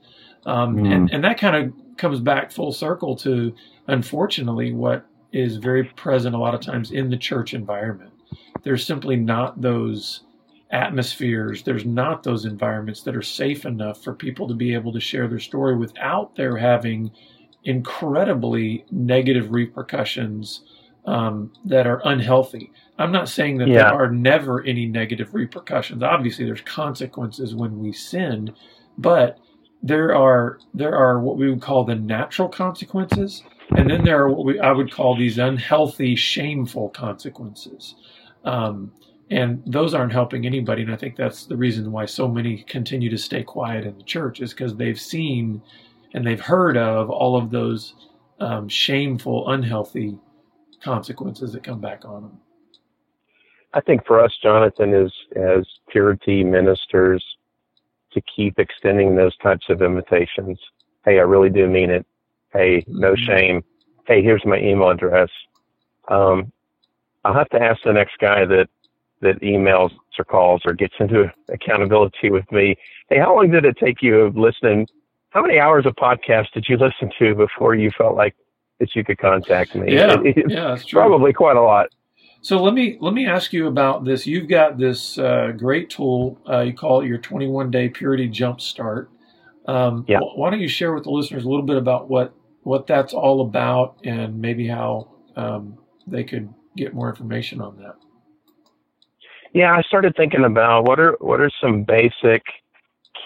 Um, 0.44 0.76
mm. 0.76 0.92
and, 0.92 1.10
and 1.10 1.24
that 1.24 1.38
kind 1.38 1.56
of 1.56 1.96
comes 1.96 2.20
back 2.20 2.50
full 2.50 2.72
circle 2.72 3.16
to, 3.16 3.54
unfortunately, 3.86 4.72
what 4.72 5.06
is 5.32 5.56
very 5.56 5.84
present 5.84 6.34
a 6.34 6.38
lot 6.38 6.54
of 6.54 6.60
times 6.60 6.90
in 6.90 7.10
the 7.10 7.16
church 7.16 7.54
environment. 7.54 8.12
There's 8.62 8.86
simply 8.86 9.16
not 9.16 9.60
those 9.60 10.22
atmospheres, 10.70 11.62
there's 11.62 11.84
not 11.84 12.22
those 12.22 12.44
environments 12.44 13.02
that 13.02 13.16
are 13.16 13.22
safe 13.22 13.64
enough 13.64 14.02
for 14.02 14.14
people 14.14 14.46
to 14.48 14.54
be 14.54 14.72
able 14.74 14.92
to 14.92 15.00
share 15.00 15.26
their 15.26 15.40
story 15.40 15.76
without 15.76 16.36
their 16.36 16.56
having 16.56 17.10
incredibly 17.64 18.84
negative 18.90 19.50
repercussions 19.50 20.62
um, 21.06 21.52
that 21.64 21.86
are 21.86 22.00
unhealthy. 22.04 22.70
I'm 22.98 23.12
not 23.12 23.28
saying 23.28 23.58
that 23.58 23.68
yeah. 23.68 23.90
there 23.90 23.94
are 23.94 24.10
never 24.10 24.62
any 24.64 24.86
negative 24.86 25.34
repercussions. 25.34 26.02
Obviously, 26.02 26.44
there's 26.44 26.60
consequences 26.60 27.54
when 27.54 27.78
we 27.78 27.92
sin, 27.92 28.54
but 28.98 29.38
there 29.82 30.14
are 30.14 30.58
there 30.74 30.94
are 30.94 31.20
what 31.20 31.38
we 31.38 31.48
would 31.48 31.62
call 31.62 31.84
the 31.84 31.94
natural 31.94 32.48
consequences, 32.48 33.42
and 33.76 33.90
then 33.90 34.04
there 34.04 34.22
are 34.22 34.28
what 34.30 34.44
we, 34.44 34.60
I 34.60 34.72
would 34.72 34.92
call 34.92 35.16
these 35.16 35.38
unhealthy, 35.38 36.16
shameful 36.16 36.90
consequences. 36.90 37.94
Um, 38.44 38.92
and 39.30 39.62
those 39.64 39.94
aren't 39.94 40.12
helping 40.12 40.44
anybody. 40.44 40.82
And 40.82 40.92
I 40.92 40.96
think 40.96 41.16
that's 41.16 41.46
the 41.46 41.56
reason 41.56 41.92
why 41.92 42.06
so 42.06 42.26
many 42.28 42.64
continue 42.64 43.08
to 43.10 43.18
stay 43.18 43.44
quiet 43.44 43.86
in 43.86 43.96
the 43.96 44.02
church 44.02 44.40
is 44.40 44.52
because 44.52 44.76
they've 44.76 45.00
seen 45.00 45.62
and 46.14 46.26
they've 46.26 46.40
heard 46.40 46.76
of 46.76 47.10
all 47.10 47.36
of 47.36 47.50
those 47.50 47.94
um, 48.40 48.68
shameful, 48.68 49.48
unhealthy 49.50 50.18
consequences 50.82 51.52
that 51.52 51.62
come 51.62 51.80
back 51.80 52.04
on 52.04 52.22
them. 52.22 52.40
I 53.72 53.80
think 53.80 54.04
for 54.04 54.18
us, 54.18 54.32
Jonathan, 54.42 54.92
is 54.94 55.12
as 55.36 55.64
purity 55.88 56.42
ministers, 56.42 57.24
to 58.12 58.20
keep 58.22 58.58
extending 58.58 59.14
those 59.14 59.36
types 59.38 59.66
of 59.68 59.82
invitations. 59.82 60.58
Hey, 61.04 61.18
I 61.18 61.22
really 61.22 61.50
do 61.50 61.68
mean 61.68 61.90
it. 61.90 62.04
Hey, 62.52 62.84
no 62.86 63.12
mm-hmm. 63.12 63.24
shame. 63.24 63.64
Hey, 64.06 64.22
here's 64.22 64.44
my 64.44 64.58
email 64.58 64.90
address. 64.90 65.30
Um, 66.08 66.52
I'll 67.24 67.34
have 67.34 67.48
to 67.50 67.62
ask 67.62 67.82
the 67.84 67.92
next 67.92 68.18
guy 68.18 68.44
that 68.46 68.68
that 69.20 69.40
emails 69.42 69.90
or 70.18 70.24
calls 70.24 70.62
or 70.64 70.72
gets 70.72 70.94
into 70.98 71.30
accountability 71.50 72.30
with 72.30 72.50
me. 72.50 72.76
Hey, 73.08 73.18
how 73.18 73.36
long 73.36 73.50
did 73.50 73.64
it 73.64 73.76
take 73.76 74.02
you 74.02 74.20
of 74.20 74.36
listening? 74.36 74.86
How 75.30 75.42
many 75.42 75.58
hours 75.58 75.86
of 75.86 75.94
podcast 75.96 76.52
did 76.54 76.66
you 76.68 76.76
listen 76.76 77.10
to 77.18 77.34
before 77.34 77.74
you 77.74 77.90
felt 77.96 78.16
like 78.16 78.34
that 78.78 78.96
you 78.96 79.04
could 79.04 79.18
contact 79.18 79.74
me? 79.74 79.94
Yeah, 79.94 80.16
it, 80.24 80.50
yeah, 80.50 80.68
that's 80.68 80.86
true. 80.86 81.00
Probably 81.00 81.32
quite 81.32 81.56
a 81.56 81.62
lot. 81.62 81.88
So 82.42 82.62
let 82.62 82.72
me 82.72 82.96
let 83.00 83.12
me 83.12 83.26
ask 83.26 83.52
you 83.52 83.66
about 83.66 84.04
this. 84.04 84.26
You've 84.26 84.48
got 84.48 84.78
this 84.78 85.18
uh, 85.18 85.52
great 85.56 85.90
tool. 85.90 86.38
Uh, 86.48 86.60
you 86.60 86.72
call 86.72 87.02
it 87.02 87.06
your 87.06 87.18
21 87.18 87.70
day 87.70 87.88
purity 87.88 88.28
jump 88.28 88.60
start. 88.60 89.10
Um, 89.68 90.06
yeah. 90.08 90.20
Why 90.20 90.50
don't 90.50 90.60
you 90.60 90.68
share 90.68 90.94
with 90.94 91.04
the 91.04 91.10
listeners 91.10 91.44
a 91.44 91.48
little 91.48 91.64
bit 91.64 91.76
about 91.76 92.08
what 92.08 92.32
what 92.62 92.86
that's 92.86 93.12
all 93.12 93.40
about 93.42 93.96
and 94.04 94.40
maybe 94.40 94.66
how 94.66 95.08
um, 95.36 95.78
they 96.06 96.24
could 96.24 96.52
get 96.76 96.94
more 96.94 97.08
information 97.08 97.60
on 97.60 97.76
that? 97.78 97.96
Yeah, 99.52 99.74
I 99.74 99.82
started 99.82 100.14
thinking 100.16 100.44
about 100.44 100.84
what 100.84 101.00
are 101.00 101.16
what 101.20 101.40
are 101.40 101.50
some 101.60 101.82
basic 101.82 102.42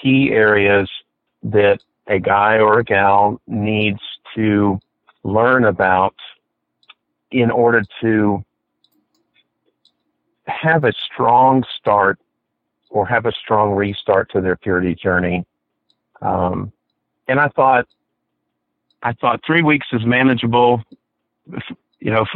key 0.00 0.30
areas 0.30 0.88
that 1.42 1.80
a 2.06 2.18
guy 2.18 2.58
or 2.58 2.78
a 2.78 2.84
gal 2.84 3.40
needs 3.46 4.00
to 4.34 4.78
learn 5.22 5.64
about 5.64 6.14
in 7.30 7.50
order 7.50 7.82
to 8.00 8.44
have 10.46 10.84
a 10.84 10.92
strong 10.92 11.64
start 11.78 12.18
or 12.90 13.06
have 13.06 13.26
a 13.26 13.32
strong 13.32 13.72
restart 13.72 14.30
to 14.30 14.40
their 14.40 14.56
purity 14.56 14.94
journey. 14.94 15.44
Um, 16.22 16.72
and 17.26 17.40
I 17.40 17.48
thought, 17.48 17.86
I 19.04 19.12
thought 19.12 19.40
three 19.46 19.62
weeks 19.62 19.86
is 19.92 20.04
manageable. 20.04 20.82
You 22.00 22.10
know, 22.10 22.26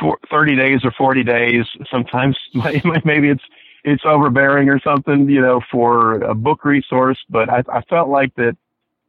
for 0.00 0.18
30 0.30 0.56
days 0.56 0.80
or 0.84 0.92
40 0.92 1.22
days. 1.22 1.64
Sometimes 1.90 2.36
maybe 3.04 3.28
it's, 3.28 3.42
it's 3.84 4.02
overbearing 4.04 4.68
or 4.68 4.80
something, 4.80 5.28
you 5.28 5.40
know, 5.40 5.60
for 5.70 6.14
a 6.22 6.34
book 6.34 6.64
resource. 6.64 7.18
But 7.28 7.48
I, 7.48 7.62
I 7.72 7.82
felt 7.82 8.08
like 8.08 8.34
that, 8.36 8.56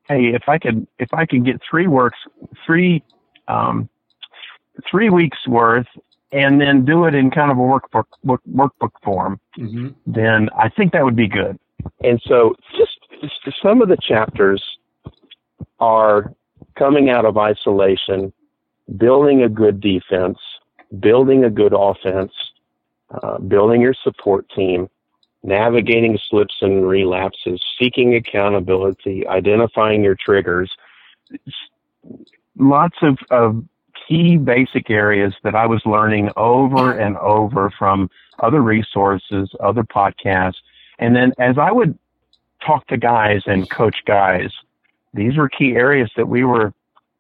hey, 0.07 0.33
if 0.33 0.43
I 0.47 0.57
could, 0.57 0.87
if 0.99 1.13
I 1.13 1.25
could 1.25 1.45
get 1.45 1.61
three 1.67 1.87
works, 1.87 2.17
three, 2.65 3.03
um, 3.47 3.89
three 4.89 5.09
weeks 5.09 5.37
worth 5.47 5.87
and 6.31 6.59
then 6.59 6.83
do 6.83 7.05
it 7.05 7.13
in 7.13 7.29
kind 7.29 7.51
of 7.51 7.57
a 7.57 7.61
workbook 7.61 8.05
work, 8.23 8.41
workbook 8.51 8.91
form, 9.03 9.39
mm-hmm. 9.57 9.89
then 10.07 10.49
I 10.57 10.69
think 10.69 10.93
that 10.93 11.03
would 11.03 11.15
be 11.15 11.27
good. 11.27 11.59
And 12.03 12.21
so, 12.27 12.55
just, 12.75 12.97
just 13.45 13.61
some 13.61 13.81
of 13.81 13.89
the 13.89 13.97
chapters 13.97 14.63
are 15.79 16.33
coming 16.75 17.09
out 17.09 17.25
of 17.25 17.37
isolation, 17.37 18.33
building 18.97 19.41
a 19.43 19.49
good 19.49 19.79
defense, 19.79 20.37
building 20.99 21.43
a 21.43 21.49
good 21.49 21.73
offense, 21.77 22.31
uh, 23.11 23.37
building 23.39 23.81
your 23.81 23.95
support 24.03 24.49
team, 24.55 24.89
navigating 25.43 26.17
slips 26.29 26.55
and 26.61 26.87
relapses, 26.87 27.61
seeking 27.79 28.15
accountability, 28.15 29.27
identifying 29.27 30.03
your 30.03 30.15
triggers. 30.15 30.71
Lots 32.57 32.97
of, 33.01 33.17
of 33.29 33.63
key 34.07 34.37
basic 34.37 34.89
areas 34.89 35.33
that 35.43 35.55
I 35.55 35.65
was 35.65 35.81
learning 35.85 36.29
over 36.37 36.97
and 36.97 37.17
over 37.17 37.71
from 37.77 38.09
other 38.39 38.61
resources, 38.61 39.49
other 39.59 39.83
podcasts. 39.83 40.57
And 40.99 41.15
then 41.15 41.33
as 41.39 41.57
I 41.57 41.71
would 41.71 41.97
talk 42.65 42.87
to 42.87 42.97
guys 42.97 43.41
and 43.45 43.69
coach 43.69 43.97
guys, 44.05 44.51
these 45.13 45.37
were 45.37 45.49
key 45.49 45.73
areas 45.73 46.11
that 46.15 46.27
we 46.27 46.43
were, 46.43 46.73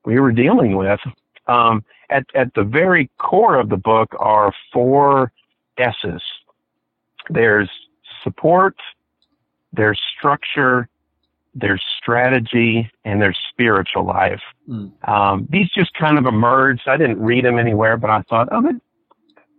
we 0.05 0.19
were 0.19 0.31
dealing 0.31 0.75
with. 0.75 0.99
Um, 1.47 1.83
at, 2.09 2.25
at 2.35 2.53
the 2.53 2.63
very 2.63 3.09
core 3.17 3.59
of 3.59 3.69
the 3.69 3.77
book 3.77 4.15
are 4.19 4.53
four 4.71 5.31
S's. 5.77 6.21
There's 7.29 7.69
support, 8.23 8.75
there's 9.71 9.99
structure, 10.17 10.87
there's 11.55 11.83
strategy, 12.01 12.89
and 13.05 13.21
there's 13.21 13.37
spiritual 13.49 14.05
life. 14.05 14.41
Mm. 14.67 14.91
Um, 15.07 15.47
these 15.51 15.69
just 15.69 15.93
kind 15.93 16.17
of 16.17 16.25
emerged. 16.25 16.87
I 16.87 16.97
didn't 16.97 17.19
read 17.19 17.45
them 17.45 17.59
anywhere, 17.59 17.97
but 17.97 18.09
I 18.09 18.21
thought, 18.23 18.49
oh, 18.51 18.61
that, 18.61 18.79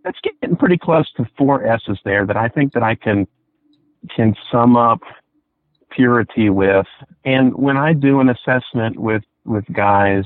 that's 0.03 0.19
getting 0.21 0.55
pretty 0.55 0.77
close 0.77 1.11
to 1.13 1.25
four 1.37 1.65
S's 1.65 1.97
there 2.03 2.25
that 2.25 2.37
I 2.37 2.47
think 2.47 2.73
that 2.73 2.83
I 2.83 2.95
can 2.95 3.27
can 4.15 4.35
sum 4.51 4.77
up 4.77 5.01
purity 5.95 6.49
with. 6.49 6.87
And 7.23 7.53
when 7.55 7.77
I 7.77 7.93
do 7.93 8.19
an 8.19 8.29
assessment 8.29 8.97
with 8.97 9.23
with 9.45 9.65
guys, 9.71 10.25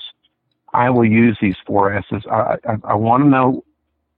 I 0.73 0.89
will 0.89 1.05
use 1.05 1.37
these 1.41 1.57
four 1.65 1.93
S's. 1.93 2.23
I, 2.31 2.57
I, 2.67 2.75
I 2.83 2.95
want 2.95 3.23
to 3.23 3.29
know 3.29 3.63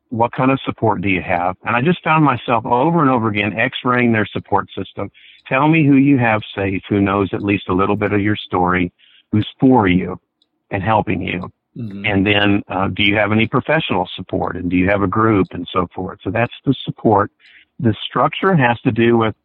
what 0.09 0.31
kind 0.33 0.51
of 0.51 0.59
support 0.65 1.01
do 1.01 1.09
you 1.09 1.21
have? 1.21 1.55
And 1.63 1.75
I 1.75 1.81
just 1.81 2.03
found 2.03 2.25
myself 2.25 2.65
over 2.65 3.01
and 3.01 3.09
over 3.09 3.29
again 3.29 3.57
x-raying 3.57 4.11
their 4.11 4.25
support 4.25 4.67
system. 4.77 5.09
Tell 5.47 5.69
me 5.69 5.85
who 5.85 5.95
you 5.95 6.17
have 6.17 6.41
safe, 6.53 6.83
who 6.89 6.99
knows 6.99 7.33
at 7.33 7.41
least 7.41 7.69
a 7.69 7.73
little 7.73 7.95
bit 7.95 8.11
of 8.11 8.21
your 8.21 8.35
story, 8.35 8.91
who's 9.31 9.47
for 9.59 9.87
you 9.87 10.19
and 10.69 10.83
helping 10.83 11.21
you. 11.21 11.51
Mm-hmm. 11.77 12.05
And 12.05 12.27
then, 12.27 12.63
uh, 12.67 12.89
do 12.89 13.03
you 13.03 13.15
have 13.15 13.31
any 13.31 13.47
professional 13.47 14.09
support? 14.13 14.57
And 14.57 14.69
do 14.69 14.75
you 14.75 14.89
have 14.89 15.01
a 15.01 15.07
group 15.07 15.47
and 15.51 15.65
so 15.71 15.87
forth? 15.95 16.19
So 16.21 16.29
that's 16.29 16.53
the 16.65 16.75
support. 16.83 17.31
The 17.79 17.95
structure 18.05 18.53
has 18.53 18.79
to 18.81 18.91
do 18.91 19.17
with, 19.17 19.35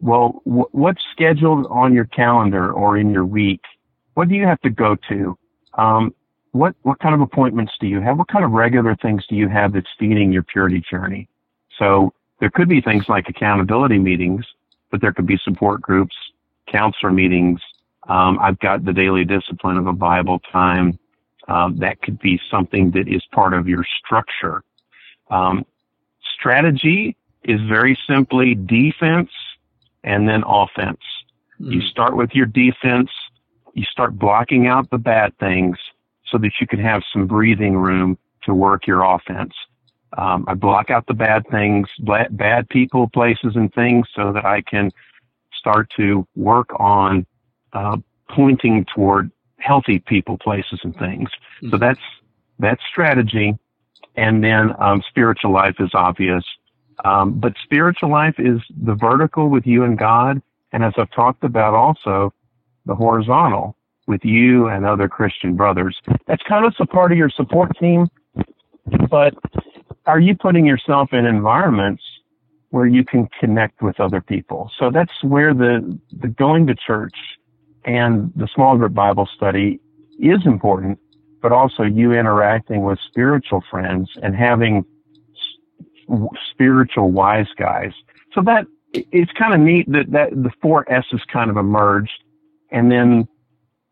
well, 0.00 0.42
w- 0.44 0.68
what's 0.72 1.02
scheduled 1.12 1.66
on 1.68 1.94
your 1.94 2.04
calendar 2.06 2.72
or 2.72 2.98
in 2.98 3.10
your 3.10 3.24
week? 3.24 3.60
What 4.14 4.28
do 4.28 4.34
you 4.34 4.44
have 4.44 4.60
to 4.62 4.70
go 4.70 4.96
to? 5.08 5.38
Um, 5.74 6.14
what 6.52 6.74
what 6.82 6.98
kind 7.00 7.14
of 7.14 7.20
appointments 7.20 7.72
do 7.80 7.86
you 7.86 8.00
have? 8.00 8.18
What 8.18 8.28
kind 8.28 8.44
of 8.44 8.52
regular 8.52 8.96
things 8.96 9.26
do 9.28 9.36
you 9.36 9.48
have 9.48 9.72
that's 9.72 9.86
feeding 9.98 10.32
your 10.32 10.42
purity 10.42 10.82
journey? 10.90 11.28
So 11.78 12.12
there 12.40 12.50
could 12.50 12.68
be 12.68 12.80
things 12.80 13.08
like 13.08 13.28
accountability 13.28 13.98
meetings, 13.98 14.44
but 14.90 15.00
there 15.00 15.12
could 15.12 15.26
be 15.26 15.38
support 15.44 15.82
groups, 15.82 16.16
counselor 16.70 17.12
meetings. 17.12 17.60
Um, 18.08 18.38
I've 18.40 18.58
got 18.60 18.84
the 18.84 18.92
daily 18.92 19.24
discipline 19.24 19.76
of 19.76 19.86
a 19.86 19.92
Bible 19.92 20.40
time. 20.52 20.98
Um, 21.48 21.76
that 21.78 22.00
could 22.02 22.18
be 22.18 22.40
something 22.50 22.90
that 22.92 23.08
is 23.08 23.22
part 23.32 23.52
of 23.54 23.68
your 23.68 23.84
structure. 24.04 24.62
Um, 25.30 25.64
strategy 26.38 27.16
is 27.44 27.60
very 27.68 27.98
simply 28.08 28.54
defense 28.54 29.30
and 30.06 30.26
then 30.26 30.42
offense. 30.46 31.00
Mm. 31.60 31.74
You 31.74 31.80
start 31.82 32.16
with 32.16 32.30
your 32.32 32.46
defense. 32.46 33.10
You 33.74 33.84
start 33.84 34.18
blocking 34.18 34.66
out 34.66 34.88
the 34.90 34.98
bad 34.98 35.36
things 35.38 35.76
so 36.30 36.38
that 36.38 36.52
you 36.60 36.66
can 36.66 36.78
have 36.78 37.02
some 37.12 37.26
breathing 37.26 37.76
room 37.76 38.16
to 38.44 38.54
work 38.54 38.86
your 38.86 39.02
offense. 39.02 39.52
Um, 40.16 40.46
I 40.48 40.54
block 40.54 40.88
out 40.88 41.06
the 41.06 41.14
bad 41.14 41.44
things, 41.50 41.88
bad 42.30 42.68
people, 42.70 43.08
places, 43.08 43.54
and 43.54 43.72
things 43.74 44.06
so 44.14 44.32
that 44.32 44.46
I 44.46 44.62
can 44.62 44.90
start 45.58 45.90
to 45.96 46.26
work 46.36 46.70
on 46.78 47.26
uh, 47.72 47.98
pointing 48.30 48.86
toward 48.94 49.30
healthy 49.58 49.98
people, 49.98 50.38
places, 50.38 50.80
and 50.84 50.96
things. 50.96 51.28
Mm-hmm. 51.58 51.70
So 51.70 51.76
that's 51.76 52.00
that's 52.58 52.80
strategy, 52.90 53.54
and 54.16 54.42
then 54.42 54.72
um, 54.78 55.02
spiritual 55.08 55.52
life 55.52 55.76
is 55.80 55.90
obvious. 55.92 56.44
Um, 57.04 57.38
but 57.38 57.54
spiritual 57.62 58.10
life 58.10 58.34
is 58.38 58.60
the 58.82 58.94
vertical 58.94 59.48
with 59.48 59.66
you 59.66 59.84
and 59.84 59.98
God, 59.98 60.40
and 60.72 60.82
as 60.84 60.92
I've 60.96 61.10
talked 61.10 61.44
about, 61.44 61.74
also 61.74 62.32
the 62.86 62.94
horizontal 62.94 63.76
with 64.06 64.24
you 64.24 64.68
and 64.68 64.86
other 64.86 65.08
Christian 65.08 65.56
brothers. 65.56 66.00
That's 66.26 66.42
kind 66.44 66.64
of 66.64 66.74
a 66.78 66.86
part 66.86 67.12
of 67.12 67.18
your 67.18 67.30
support 67.30 67.76
team, 67.78 68.08
but 69.10 69.34
are 70.06 70.20
you 70.20 70.36
putting 70.36 70.64
yourself 70.64 71.12
in 71.12 71.26
environments 71.26 72.02
where 72.70 72.86
you 72.86 73.04
can 73.04 73.28
connect 73.40 73.82
with 73.82 73.98
other 74.00 74.20
people? 74.20 74.70
So 74.78 74.90
that's 74.90 75.12
where 75.22 75.52
the, 75.52 75.98
the 76.12 76.28
going 76.28 76.66
to 76.68 76.74
church 76.74 77.16
and 77.84 78.32
the 78.36 78.48
small 78.54 78.76
group 78.76 78.94
Bible 78.94 79.28
study 79.34 79.80
is 80.18 80.44
important, 80.44 80.98
but 81.42 81.52
also 81.52 81.82
you 81.82 82.12
interacting 82.12 82.82
with 82.82 82.98
spiritual 83.06 83.62
friends 83.70 84.10
and 84.22 84.34
having 84.34 84.84
spiritual 86.50 87.10
wise 87.10 87.48
guys. 87.58 87.92
So 88.34 88.42
that 88.42 88.66
it's 88.92 89.32
kind 89.32 89.54
of 89.54 89.60
neat 89.60 89.90
that, 89.92 90.10
that 90.12 90.30
the 90.30 90.50
four 90.62 90.90
S's 90.90 91.20
kind 91.32 91.50
of 91.50 91.56
emerged 91.56 92.22
and 92.70 92.90
then 92.90 93.28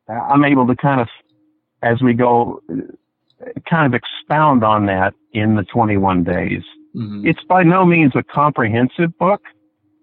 I'm 0.09 0.45
able 0.45 0.67
to 0.67 0.77
kind 0.77 1.01
of, 1.01 1.09
as 1.83 2.03
we 2.03 2.13
go, 2.15 2.61
kind 3.69 3.87
of 3.87 3.95
expound 3.95 4.65
on 4.65 4.87
that 4.87 5.15
in 5.33 5.57
the 5.57 5.65
21 5.65 6.25
days. 6.25 6.63
Mm-hmm. 6.95 7.27
It's 7.27 7.43
by 7.49 7.63
no 7.63 7.85
means 7.85 8.13
a 8.15 8.23
comprehensive 8.23 9.17
book, 9.19 9.43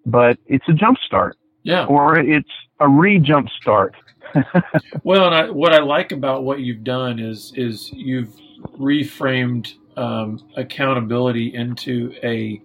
but 0.06 0.38
it's 0.48 0.66
a 0.68 0.74
jump 0.74 0.98
start. 1.06 1.38
Yeah. 1.64 1.86
Or 1.86 2.18
it's 2.18 2.50
a 2.80 2.90
re-jump 2.90 3.50
start. 3.62 3.96
well, 5.04 5.26
and 5.26 5.36
I, 5.36 5.50
what 5.50 5.74
I 5.74 5.80
like 5.80 6.12
about 6.12 6.44
what 6.44 6.62
you've 6.62 6.84
done 6.84 7.20
is 7.20 7.54
is 7.56 7.92
you've 7.94 8.34
reframed 8.80 9.74
um, 9.98 10.40
accountability 10.56 11.54
into 11.54 12.14
a 12.24 12.62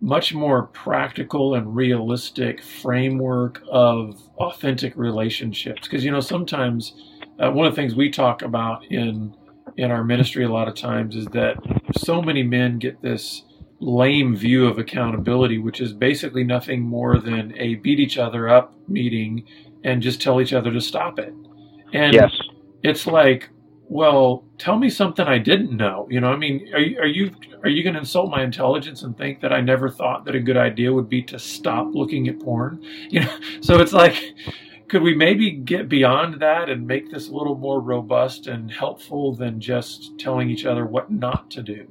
much 0.00 0.32
more 0.32 0.64
practical 0.68 1.54
and 1.54 1.76
realistic 1.76 2.62
framework 2.62 3.62
of 3.70 4.20
authentic 4.38 4.96
relationships. 4.96 5.82
Because 5.82 6.04
you 6.04 6.10
know 6.10 6.20
sometimes 6.20 6.94
uh, 7.38 7.50
one 7.50 7.66
of 7.66 7.74
the 7.74 7.80
things 7.80 7.94
we 7.94 8.10
talk 8.10 8.42
about 8.42 8.84
in 8.86 9.34
in 9.76 9.90
our 9.90 10.04
ministry 10.04 10.44
a 10.44 10.48
lot 10.48 10.68
of 10.68 10.74
times 10.74 11.14
is 11.14 11.26
that 11.26 11.56
so 11.96 12.20
many 12.20 12.42
men 12.42 12.78
get 12.78 13.00
this 13.02 13.42
lame 13.80 14.36
view 14.36 14.66
of 14.66 14.78
accountability, 14.78 15.58
which 15.58 15.80
is 15.80 15.92
basically 15.92 16.44
nothing 16.44 16.82
more 16.82 17.18
than 17.18 17.54
a 17.56 17.76
beat 17.76 17.98
each 17.98 18.18
other 18.18 18.48
up 18.48 18.74
meeting 18.88 19.46
and 19.84 20.02
just 20.02 20.20
tell 20.20 20.40
each 20.40 20.52
other 20.52 20.70
to 20.70 20.80
stop 20.80 21.18
it. 21.18 21.32
And 21.92 22.12
yes. 22.12 22.30
it's 22.82 23.06
like, 23.06 23.48
well, 23.90 24.44
tell 24.56 24.78
me 24.78 24.88
something 24.88 25.26
I 25.26 25.38
didn't 25.38 25.76
know. 25.76 26.06
You 26.08 26.20
know, 26.20 26.28
I 26.28 26.36
mean, 26.36 26.70
are 26.72 26.78
you 26.78 26.98
are 27.00 27.06
you 27.06 27.34
are 27.64 27.68
you 27.68 27.82
going 27.82 27.94
to 27.94 27.98
insult 27.98 28.30
my 28.30 28.44
intelligence 28.44 29.02
and 29.02 29.18
think 29.18 29.40
that 29.40 29.52
I 29.52 29.60
never 29.60 29.90
thought 29.90 30.24
that 30.26 30.36
a 30.36 30.40
good 30.40 30.56
idea 30.56 30.92
would 30.92 31.08
be 31.08 31.22
to 31.24 31.40
stop 31.40 31.88
looking 31.92 32.28
at 32.28 32.38
porn? 32.38 32.80
You 33.10 33.22
know, 33.22 33.38
so 33.60 33.80
it's 33.80 33.92
like, 33.92 34.34
could 34.86 35.02
we 35.02 35.16
maybe 35.16 35.50
get 35.50 35.88
beyond 35.88 36.40
that 36.40 36.70
and 36.70 36.86
make 36.86 37.10
this 37.10 37.28
a 37.28 37.32
little 37.32 37.56
more 37.56 37.80
robust 37.80 38.46
and 38.46 38.70
helpful 38.70 39.34
than 39.34 39.60
just 39.60 40.16
telling 40.20 40.48
each 40.48 40.64
other 40.64 40.86
what 40.86 41.10
not 41.10 41.50
to 41.50 41.62
do? 41.62 41.88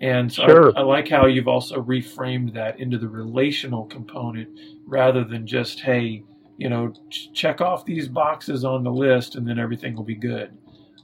And 0.00 0.32
so 0.32 0.46
sure. 0.46 0.76
I, 0.76 0.80
I, 0.80 0.82
like 0.82 1.08
how 1.08 1.26
you've 1.26 1.46
also 1.46 1.80
reframed 1.80 2.54
that 2.54 2.80
into 2.80 2.98
the 2.98 3.08
relational 3.08 3.84
component 3.84 4.48
rather 4.84 5.22
than 5.22 5.46
just, 5.46 5.78
hey, 5.78 6.24
you 6.58 6.68
know, 6.68 6.92
ch- 7.08 7.32
check 7.32 7.60
off 7.60 7.84
these 7.84 8.08
boxes 8.08 8.64
on 8.64 8.82
the 8.82 8.90
list 8.90 9.36
and 9.36 9.46
then 9.46 9.60
everything 9.60 9.94
will 9.94 10.02
be 10.02 10.16
good. 10.16 10.50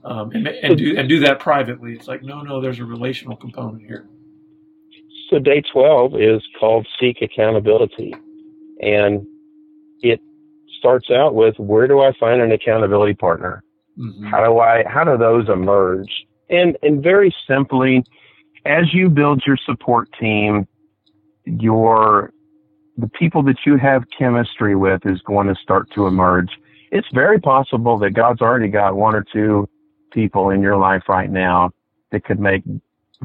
Um, 0.05 0.33
and, 0.33 0.49
and 0.49 0.77
do 0.77 0.97
and 0.99 1.09
do 1.09 1.21
that 1.21 1.39
privately. 1.39 1.93
It's 1.93 2.09
like, 2.09 2.23
no, 2.23 2.41
no, 2.41 2.61
there's 2.61 2.81
a 2.81 2.85
relational 2.85 3.37
component 3.37 3.83
here. 3.83 4.09
So 5.31 5.39
day 5.39 5.63
12 5.73 6.21
is 6.21 6.43
called 6.61 6.87
Seek 7.01 7.23
Accountability. 7.23 8.15
And 8.81 9.27
it 10.03 10.21
starts 10.79 11.11
out 11.11 11.35
with 11.35 11.59
where 11.59 11.87
do 11.87 12.01
I 12.01 12.13
find 12.19 12.43
an 12.43 12.53
accountability 12.53 13.15
partner? 13.15 13.63
Mm-hmm. 13.99 14.27
How 14.27 14.45
do 14.45 14.59
I, 14.59 14.85
how 14.87 15.05
do 15.05 15.17
those 15.17 15.49
emerge? 15.49 16.11
And, 16.51 16.77
and 16.83 17.03
very 17.03 17.35
simply, 17.49 18.05
as 18.67 18.93
you 18.93 19.09
build 19.09 19.43
your 19.47 19.57
support 19.57 20.09
team, 20.21 20.67
your 21.47 22.33
the 22.99 23.09
people 23.09 23.43
that 23.43 23.57
you 23.65 23.79
have 23.79 24.05
chemistry 24.17 24.77
with 24.77 25.01
is 25.07 25.21
going 25.23 25.47
to 25.49 25.55
start 25.55 25.89
to 25.95 26.07
emerge. 26.07 26.51
It's 26.91 27.09
very 27.15 27.41
possible 27.41 27.99
that 28.01 28.11
God's 28.11 28.43
already 28.43 28.69
got 28.69 28.97
one 28.97 29.15
or 29.15 29.25
two 29.33 29.67
people 30.13 30.51
in 30.51 30.63
your 30.63 30.77
life 30.77 31.03
right 31.09 31.31
now 31.31 31.71
that 32.11 32.25
could 32.25 32.41
make 32.41 32.63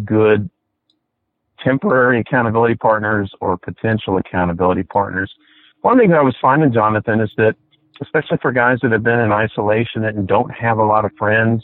good 0.03 0.49
temporary 1.63 2.19
accountability 2.19 2.75
partners 2.75 3.31
or 3.41 3.57
potential 3.57 4.17
accountability 4.17 4.83
partners. 4.83 5.31
One 5.81 5.97
thing 5.97 6.09
that 6.09 6.19
I 6.19 6.23
was 6.23 6.35
finding, 6.41 6.71
Jonathan, 6.71 7.19
is 7.19 7.31
that 7.37 7.55
especially 8.01 8.37
for 8.41 8.51
guys 8.51 8.79
that 8.83 8.91
have 8.91 9.03
been 9.03 9.19
in 9.19 9.31
isolation 9.31 10.05
and 10.05 10.27
don't 10.27 10.51
have 10.51 10.77
a 10.77 10.83
lot 10.83 11.03
of 11.03 11.11
friends, 11.17 11.63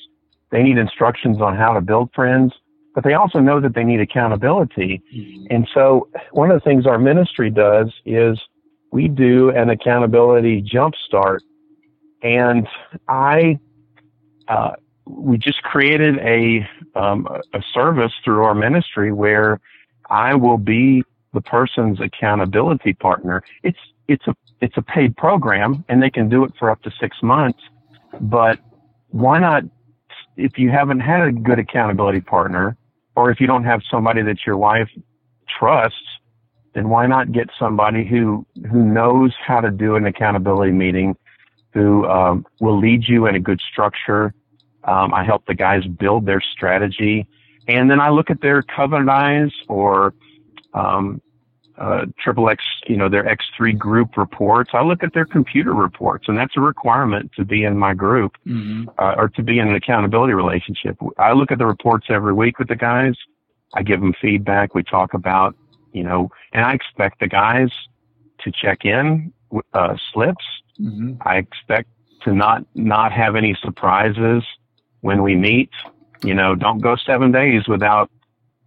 they 0.52 0.64
need 0.64 0.78
instructions 0.78 1.42
on 1.42 1.56
how 1.56 1.74
to 1.74 1.82
build 1.82 2.10
friends 2.14 2.54
but 2.94 3.04
they 3.04 3.14
also 3.14 3.40
know 3.40 3.60
that 3.60 3.74
they 3.74 3.84
need 3.84 4.00
accountability. 4.00 5.02
Mm-hmm. 5.14 5.46
And 5.50 5.68
so 5.74 6.08
one 6.32 6.52
of 6.52 6.56
the 6.56 6.64
things 6.64 6.86
our 6.86 7.00
ministry 7.00 7.50
does 7.50 7.92
is 8.06 8.40
we 8.92 9.08
do 9.08 9.50
an 9.50 9.70
accountability 9.70 10.62
jumpstart. 10.62 11.40
And 12.22 12.68
I, 13.08 13.60
uh, 14.48 14.74
we 15.06 15.38
just 15.38 15.62
created 15.63 16.18
a, 16.20 16.68
um, 16.96 17.28
a 17.54 17.62
service 17.74 18.13
through 18.24 18.44
our 18.44 18.56
ministry 18.56 19.12
where 19.12 19.60
I 20.10 20.36
will 20.36 20.58
be 20.58 21.04
the 21.34 21.42
person's 21.42 22.00
accountability 22.00 22.94
partner. 22.94 23.44
It's, 23.63 23.80
it's 24.08 24.28
a, 24.28 24.36
it's 24.62 24.78
a 24.78 24.82
paid 24.82 25.16
program 25.18 25.84
and 25.89 26.02
they 26.02 26.10
can 26.10 26.30
do 26.30 26.44
it 26.44 26.54
for 26.58 26.70
up 26.70 26.82
to 26.84 26.92
six 27.00 27.18
months, 27.22 27.60
but 28.22 28.60
why 29.10 29.39
not 29.39 29.63
if 30.38 30.58
you 30.58 30.70
haven't 30.70 31.00
had 31.00 31.22
a 31.28 31.32
good 31.32 31.60
accountability 31.60 32.22
partner, 32.22 32.78
or 33.16 33.30
if 33.30 33.39
you 33.39 33.48
don't 33.48 33.63
have 33.63 33.82
somebody 33.89 34.22
that 34.24 34.46
your 34.46 34.58
wife 34.58 34.89
trusts, 35.60 36.00
then 36.74 36.89
why 36.89 37.06
not 37.06 37.32
get 37.32 37.50
somebody 37.60 38.06
who 38.06 38.46
who 38.72 38.84
knows 38.84 39.34
how 39.46 39.62
to 39.62 39.70
do 39.70 39.96
an 39.96 40.06
accountability 40.06 40.72
meeting, 40.72 41.16
who 41.74 42.06
um, 42.08 42.46
will 42.60 42.78
lead 42.78 43.08
you 43.08 43.28
in 43.28 43.36
a 43.36 43.39
good 43.39 43.62
structure. 43.72 44.34
Um, 44.86 45.13
I 45.13 45.24
help 45.24 45.46
the 45.46 45.56
guys 45.56 45.86
build 45.86 46.26
their 46.26 46.41
strategy, 46.41 47.28
and 47.67 47.89
then 47.89 48.00
I 48.00 48.10
look 48.10 48.30
at 48.30 48.41
their 48.41 48.62
covenant 48.62 49.10
eyes 49.10 49.52
or 49.67 50.13
um, 50.74 51.22
uh, 51.78 52.06
triple 52.19 52.50
X, 52.50 52.63
you 52.88 52.98
know, 52.98 53.10
their 53.10 53.24
X3 53.24 53.78
group 53.78 54.17
reports. 54.17 54.72
I 54.74 54.84
look 54.84 55.04
at 55.04 55.13
their 55.13 55.26
computer 55.26 55.74
reports, 55.74 56.26
and 56.28 56.38
that's 56.38 56.56
a 56.56 56.62
requirement 56.62 57.32
to 57.36 57.46
be 57.46 57.63
in 57.63 57.78
my 57.78 57.93
group 57.93 58.34
mm-hmm. 58.46 58.89
uh, 58.98 59.15
or 59.17 59.30
to 59.30 59.43
be 59.43 59.60
in 59.60 59.69
an 59.69 59.76
accountability 59.76 60.34
relationship. 60.34 60.98
I 61.17 61.34
look 61.34 61.52
at 61.52 61.58
the 61.58 61.65
reports 61.65 62.08
every 62.10 62.34
week 62.34 62.60
with 62.60 62.67
the 62.67 62.76
guys. 62.76 63.15
I 63.74 63.82
give 63.82 64.02
them 64.02 64.13
feedback. 64.22 64.76
We 64.76 64.84
talk 64.84 65.13
about, 65.13 65.56
you 65.93 66.04
know, 66.04 66.30
and 66.52 66.63
I 66.63 66.74
expect 66.74 67.19
the 67.19 67.28
guys 67.28 67.69
to 68.41 68.52
check 68.52 68.86
in 68.86 69.34
uh, 69.74 69.96
slips. 70.12 70.46
Mm-hmm. 70.80 71.13
I 71.22 71.38
expect 71.38 71.89
to 72.24 72.34
not 72.34 72.65
not 72.76 73.12
have 73.12 73.36
any 73.36 73.56
surprises 73.62 74.43
when 75.04 75.22
we 75.22 75.36
meet. 75.36 75.70
You 76.24 76.34
know, 76.34 76.56
don't 76.56 76.80
go 76.80 76.96
seven 76.96 77.32
days 77.32 77.68
without 77.68 78.10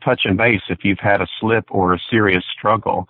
touching 0.05 0.37
base 0.37 0.61
if 0.69 0.85
you've 0.85 1.01
had 1.01 1.21
a 1.21 1.27
slip 1.41 1.65
or 1.71 1.95
a 1.95 1.99
serious 2.11 2.45
struggle. 2.57 3.09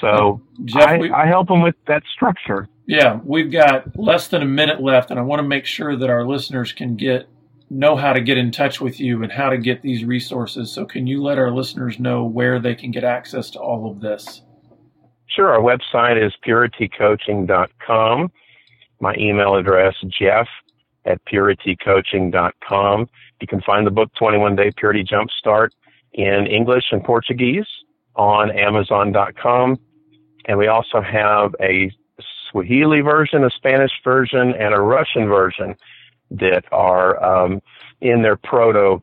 So 0.00 0.40
Jeff, 0.64 0.86
I, 0.86 0.98
we, 0.98 1.10
I 1.10 1.26
help 1.26 1.48
them 1.48 1.62
with 1.62 1.74
that 1.88 2.02
structure. 2.14 2.68
Yeah, 2.86 3.18
we've 3.24 3.50
got 3.50 3.98
less 3.98 4.28
than 4.28 4.42
a 4.42 4.46
minute 4.46 4.80
left, 4.80 5.10
and 5.10 5.18
I 5.18 5.22
want 5.22 5.40
to 5.40 5.48
make 5.48 5.64
sure 5.64 5.96
that 5.96 6.10
our 6.10 6.24
listeners 6.24 6.72
can 6.72 6.96
get 6.96 7.28
know 7.68 7.96
how 7.96 8.12
to 8.12 8.20
get 8.20 8.38
in 8.38 8.52
touch 8.52 8.80
with 8.80 9.00
you 9.00 9.24
and 9.24 9.32
how 9.32 9.50
to 9.50 9.58
get 9.58 9.82
these 9.82 10.04
resources. 10.04 10.70
So, 10.70 10.84
can 10.84 11.06
you 11.06 11.22
let 11.22 11.38
our 11.38 11.50
listeners 11.50 11.98
know 11.98 12.24
where 12.24 12.60
they 12.60 12.74
can 12.74 12.90
get 12.90 13.02
access 13.02 13.50
to 13.50 13.58
all 13.58 13.90
of 13.90 14.00
this? 14.00 14.42
Sure. 15.26 15.48
Our 15.50 15.60
website 15.60 16.24
is 16.24 16.32
puritycoaching.com. 16.46 18.30
My 19.00 19.14
email 19.18 19.56
address, 19.56 19.94
jeff 20.20 20.46
at 21.06 21.24
puritycoaching.com. 21.24 23.08
You 23.40 23.46
can 23.46 23.60
find 23.62 23.86
the 23.86 23.90
book 23.90 24.10
21 24.18 24.56
Day 24.56 24.72
Purity 24.76 25.04
Jumpstart 25.04 25.70
in 26.12 26.46
English 26.46 26.84
and 26.90 27.02
Portuguese 27.02 27.66
on 28.14 28.50
Amazon.com. 28.50 29.78
And 30.46 30.58
we 30.58 30.68
also 30.68 31.00
have 31.00 31.54
a 31.60 31.90
Swahili 32.50 33.00
version, 33.00 33.44
a 33.44 33.50
Spanish 33.50 33.92
version, 34.04 34.54
and 34.58 34.74
a 34.74 34.80
Russian 34.80 35.26
version 35.28 35.74
that 36.30 36.64
are 36.72 37.22
um, 37.22 37.60
in 38.00 38.22
their 38.22 38.36
proto 38.36 39.02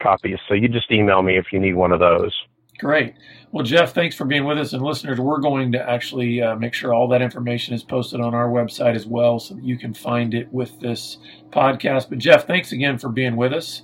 copies. 0.00 0.38
So 0.48 0.54
you 0.54 0.68
just 0.68 0.90
email 0.90 1.22
me 1.22 1.36
if 1.36 1.46
you 1.52 1.60
need 1.60 1.74
one 1.74 1.92
of 1.92 2.00
those. 2.00 2.34
Great. 2.78 3.14
Well, 3.52 3.64
Jeff, 3.64 3.94
thanks 3.94 4.16
for 4.16 4.24
being 4.24 4.44
with 4.44 4.58
us. 4.58 4.72
And 4.72 4.82
listeners, 4.82 5.20
we're 5.20 5.40
going 5.40 5.70
to 5.72 5.88
actually 5.88 6.42
uh, 6.42 6.56
make 6.56 6.74
sure 6.74 6.92
all 6.92 7.06
that 7.08 7.22
information 7.22 7.72
is 7.72 7.84
posted 7.84 8.20
on 8.20 8.34
our 8.34 8.48
website 8.48 8.96
as 8.96 9.06
well 9.06 9.38
so 9.38 9.54
that 9.54 9.64
you 9.64 9.78
can 9.78 9.94
find 9.94 10.34
it 10.34 10.52
with 10.52 10.80
this 10.80 11.18
podcast. 11.50 12.08
But, 12.08 12.18
Jeff, 12.18 12.46
thanks 12.46 12.72
again 12.72 12.98
for 12.98 13.08
being 13.08 13.36
with 13.36 13.52
us. 13.52 13.82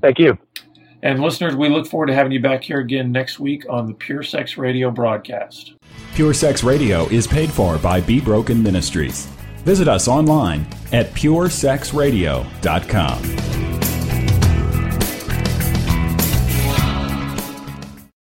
Thank 0.00 0.20
you. 0.20 0.38
And 1.02 1.20
listeners, 1.20 1.56
we 1.56 1.68
look 1.68 1.88
forward 1.88 2.06
to 2.06 2.14
having 2.14 2.30
you 2.30 2.40
back 2.40 2.62
here 2.62 2.78
again 2.78 3.10
next 3.10 3.40
week 3.40 3.64
on 3.68 3.88
the 3.88 3.94
Pure 3.94 4.22
Sex 4.22 4.56
Radio 4.56 4.88
broadcast. 4.90 5.74
Pure 6.14 6.34
Sex 6.34 6.62
Radio 6.62 7.08
is 7.08 7.26
paid 7.26 7.50
for 7.50 7.78
by 7.78 8.00
Be 8.00 8.20
Broken 8.20 8.62
Ministries. 8.62 9.26
Visit 9.64 9.88
us 9.88 10.06
online 10.06 10.64
at 10.92 11.10
puresexradio.com. 11.12 13.71